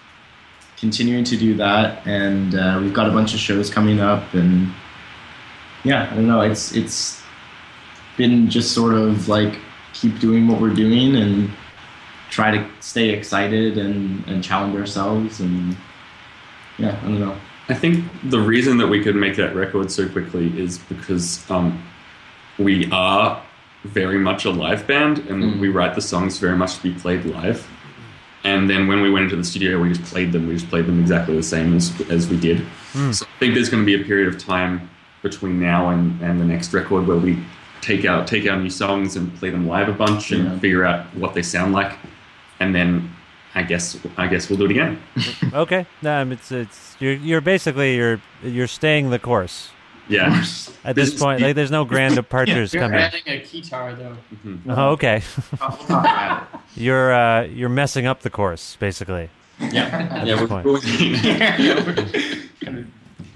[0.77, 2.07] continuing to do that.
[2.07, 4.33] And uh, we've got a bunch of shows coming up.
[4.33, 4.73] And
[5.83, 7.21] yeah, I don't know, it's, it's
[8.17, 9.59] been just sort of like
[9.95, 11.49] keep doing what we're doing and
[12.29, 15.75] try to stay excited and, and challenge ourselves and
[16.77, 17.37] yeah, I don't know.
[17.69, 21.81] I think the reason that we could make that record so quickly is because um,
[22.59, 23.41] we are
[23.85, 27.25] very much a live band and we write the songs very much to be played
[27.25, 27.65] live.
[28.43, 30.47] And then when we went into the studio, we just played them.
[30.47, 32.59] We just played them exactly the same as, as we did.
[32.91, 33.11] Hmm.
[33.11, 34.89] So I think there's going to be a period of time
[35.23, 37.43] between now and, and the next record where we
[37.85, 40.59] take out take our new songs and play them live a bunch and Yeah.
[40.59, 41.93] figure out what they sound like.
[42.59, 43.11] And then
[43.53, 44.97] I guess I guess we'll do it again.
[45.53, 49.69] okay, um, it's it's you're you're basically you're you're staying the course.
[50.07, 50.43] Yeah.
[50.83, 52.99] At this This- point, like there's no grand departures You're coming.
[52.99, 54.17] adding a guitar though.
[54.69, 55.21] Oh, okay.
[56.75, 59.29] you're uh, you're messing up the course, basically.
[59.59, 59.85] Yeah.
[60.11, 60.65] At Yeah, this we're- point.
[62.61, 62.85] kind of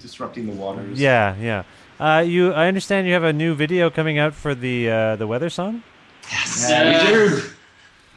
[0.01, 0.99] disrupting the waters.
[0.99, 1.63] Yeah, yeah.
[1.99, 5.27] Uh, you, I understand you have a new video coming out for the uh, the
[5.27, 5.83] weather song.
[6.69, 7.41] Yeah, we do.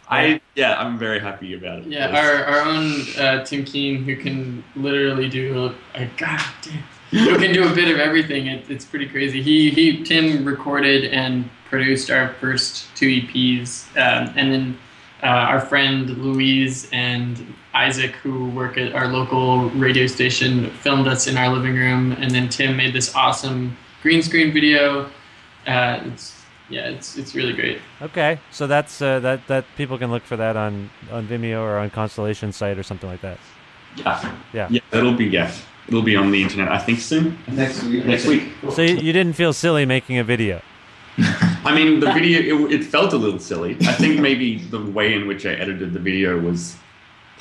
[0.09, 1.87] I yeah, I'm very happy about it.
[1.87, 7.39] Yeah, our, our own uh, Tim Keen, who can literally do a, god damn, who
[7.39, 8.47] can do a bit of everything.
[8.47, 9.43] It, it's pretty crazy.
[9.43, 14.79] He he Tim recorded and produced our first two EPs, um, and then
[15.23, 21.27] uh, our friend Louise and Isaac, who work at our local radio station, filmed us
[21.27, 25.11] in our living room, and then Tim made this awesome green screen video.
[25.67, 27.79] Uh, it's yeah, it's it's really great.
[28.01, 31.79] Okay, so that's uh, that that people can look for that on on Vimeo or
[31.79, 33.39] on Constellation site or something like that.
[33.97, 34.35] Yeah.
[34.53, 34.69] Yeah.
[34.71, 35.53] Yeah, that'll be yeah.
[35.89, 37.39] It'll be on the internet, I think soon.
[37.49, 38.07] Next week.
[38.07, 38.53] Next week.
[38.71, 40.63] So you, you didn't feel silly making a video.
[41.19, 43.77] I mean, the video it, it felt a little silly.
[43.83, 46.77] I think maybe the way in which I edited the video was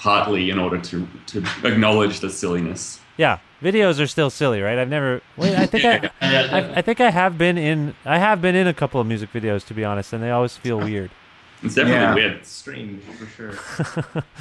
[0.02, 3.00] partly in order to to acknowledge the silliness.
[3.18, 4.78] Yeah, videos are still silly, right?
[4.80, 5.22] I've never.
[5.38, 7.94] Wait, I think I, I, I think I have been in.
[8.06, 10.58] I have been in a couple of music videos, to be honest, and they always
[10.58, 11.12] feel weird.
[11.64, 12.16] It's definitely Yeah.
[12.16, 12.46] weird.
[12.46, 14.24] Strange for sure.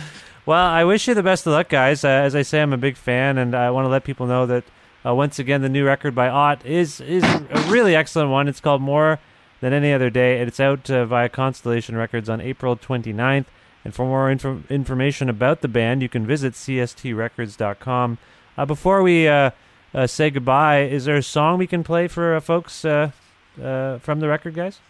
[0.47, 2.03] Well, I wish you the best of luck, guys.
[2.03, 4.47] Uh, as I say, I'm a big fan, and I want to let people know
[4.47, 4.65] that
[5.05, 8.49] uh, once again, the new record by Ought is is a really excellent one.
[8.49, 9.21] It's called More
[9.61, 13.45] Than Any Other Day, and it's out uh, via Constellation Records on April 29th.
[13.85, 18.19] And for more info- information about the band, you can visit cstrecords.com.
[18.59, 19.51] Uh, before we uh,
[19.95, 23.11] uh, say goodbye, is there a song we can play for uh, folks uh,
[23.63, 24.81] uh, from the record, guys?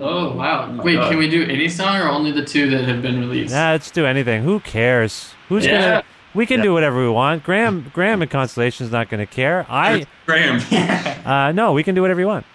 [0.00, 0.66] Oh wow!
[0.72, 1.10] my Wait, God.
[1.10, 3.52] can we do any song or only the two that have been released?
[3.52, 4.42] Nah, let's do anything.
[4.42, 5.34] Who cares?
[5.50, 5.72] Who's Yeah.
[5.72, 6.04] gonna?
[6.34, 6.64] We can Yeah.
[6.64, 7.44] do whatever we want.
[7.44, 9.66] Graham, Graham, and Constellation's not gonna care.
[9.68, 10.60] I, Graham.
[11.26, 12.46] uh, no, we can do whatever you want.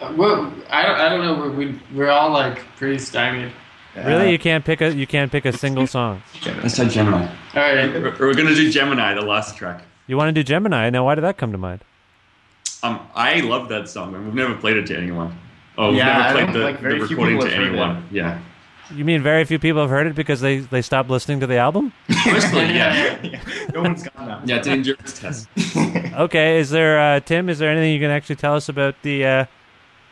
[0.00, 1.34] Uh, well, I don't, I don't know.
[1.38, 3.52] We're, we, we're all like pretty stymied.
[3.96, 6.22] Really, you can't pick a, you can't pick a single song.
[6.44, 7.26] Let's try Gemini.
[7.26, 7.90] All right.
[7.94, 9.82] We're, we're gonna do Gemini, the last track.
[10.06, 10.90] You want to do Gemini?
[10.90, 11.80] Now, why did that come to mind?
[12.82, 15.36] Um, I love that song, and we've never played it to anyone.
[15.78, 17.54] Oh, we've Yeah, I never played don't- the, like, very the few recording people to
[17.56, 18.08] have heard anyone.
[18.12, 18.38] Yeah.
[18.94, 21.56] You mean very few people have heard it because they they stopped listening to the
[21.56, 21.92] album?
[22.26, 23.40] Mostly, yeah.
[23.74, 24.46] no one's got that.
[24.46, 25.48] Yeah, it's an endurance test.
[26.16, 27.48] Okay, is there uh, Tim?
[27.48, 29.44] Is there anything you can actually tell us about the uh,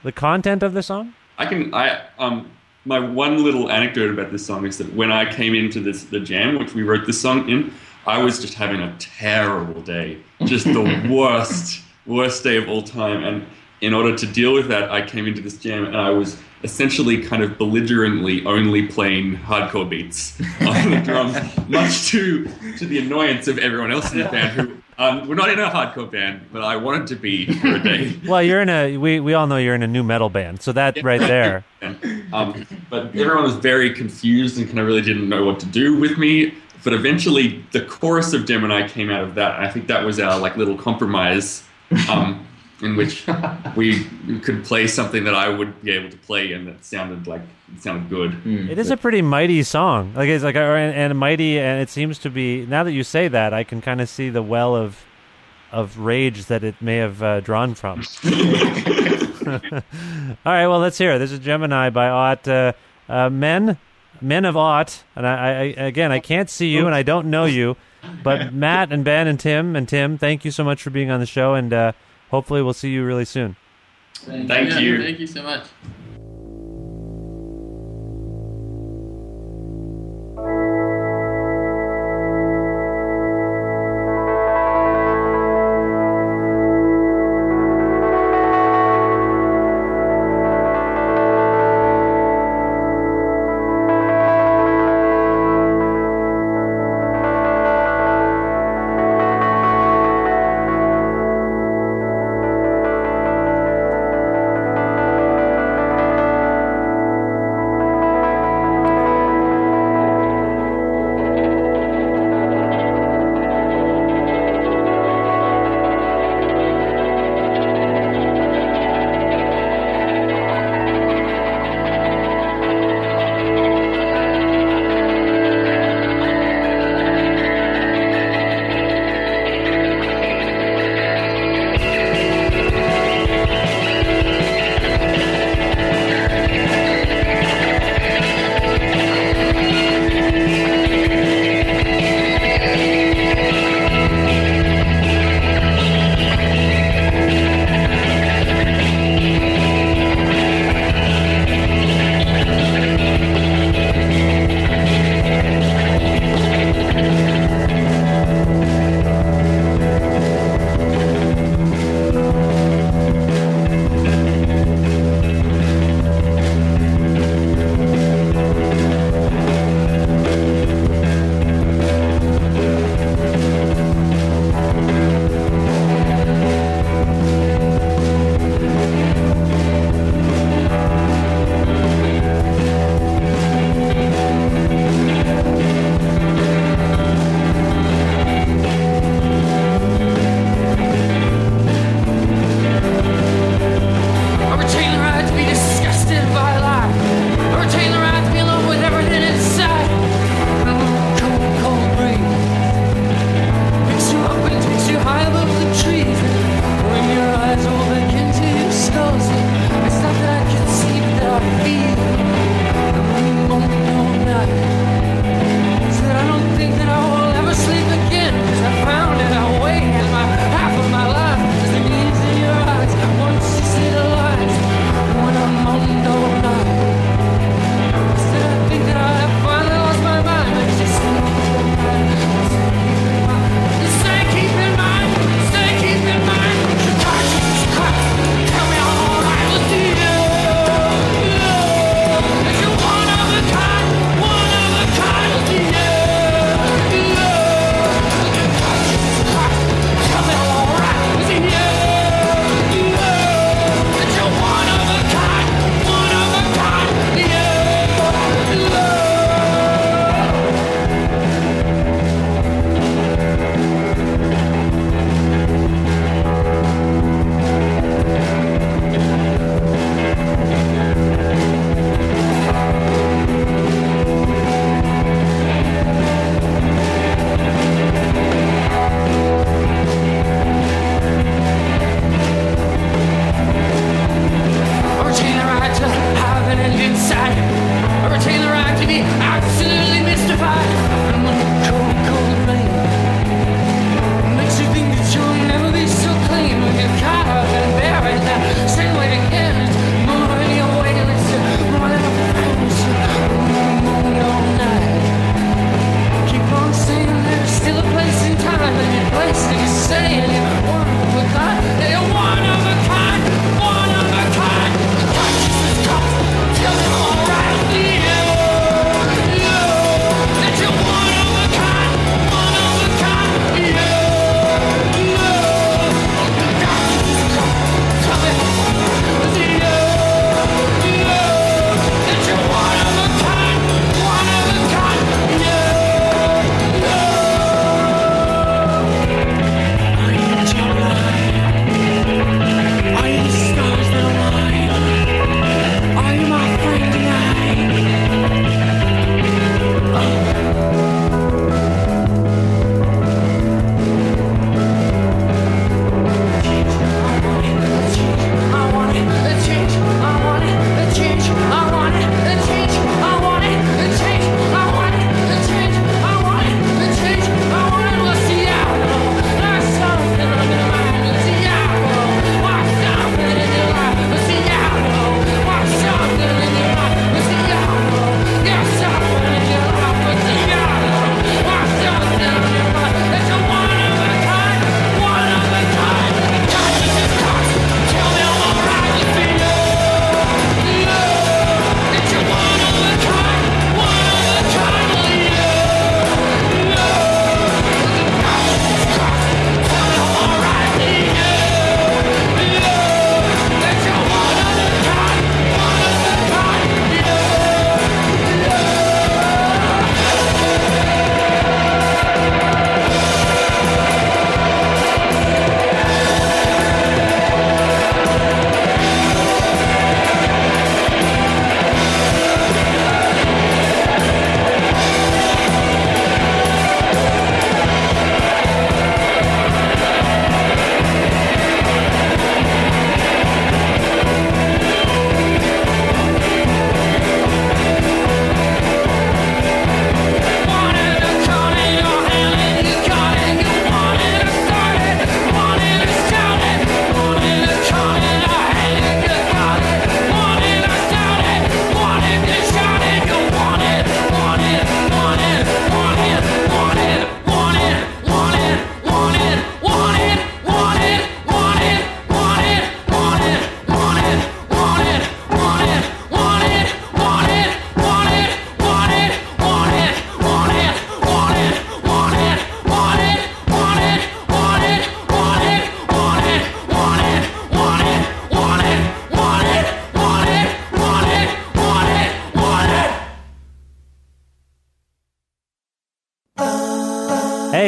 [0.04, 1.14] the content of the song?
[1.38, 2.50] I can I um
[2.84, 6.20] my one little anecdote about this song is that when I came into this the
[6.20, 7.72] jam, which we wrote this song in,
[8.06, 13.24] I was just having a terrible day, just the worst worst day of all time.
[13.24, 13.46] And
[13.80, 17.22] in order to deal with that, I came into this jam and I was essentially
[17.22, 21.36] kind of belligerently only playing hardcore beats on the drums,
[21.68, 22.48] much to
[22.78, 24.83] to the annoyance of everyone else in the band who.
[24.96, 28.16] Um, we're not in a hardcore band, but I wanted to be for a day.
[28.26, 30.72] Well, you're in a we, we all know you're in a new metal band, so
[30.72, 31.64] that right there.
[32.32, 35.96] Um, but everyone was very confused and kind of really didn't know what to do
[36.00, 36.54] with me.
[36.82, 39.60] But eventually, the chorus of Gemini came out of that.
[39.60, 41.62] I think that was our like little compromise,
[42.10, 42.44] um,
[42.82, 43.26] in which
[43.76, 44.04] we
[44.40, 47.42] could play something that I would be able to play, and that sounded like
[47.74, 48.40] it sounded good.
[48.44, 50.12] It is a pretty mighty song.
[50.14, 52.66] Like it's like and, and mighty, and it seems to be.
[52.66, 55.04] Now that you say that, I can kind of see the well of
[55.72, 58.04] of rage that it may have uh, drawn from.
[59.46, 59.60] All
[60.44, 61.18] right, well, let's hear it.
[61.18, 62.48] This is Gemini by Ought.
[62.48, 62.72] Uh,
[63.08, 63.76] uh, men,
[64.20, 67.44] men of Ought, and I, I again, I can't see you and I don't know
[67.44, 67.76] you,
[68.22, 71.20] but Matt and Ben and Tim and Tim, thank you so much for being on
[71.20, 71.92] the show, and uh,
[72.34, 73.54] hopefully we'll see you really soon.
[74.14, 75.02] Thank Yeah, you.
[75.02, 75.64] Thank you so much.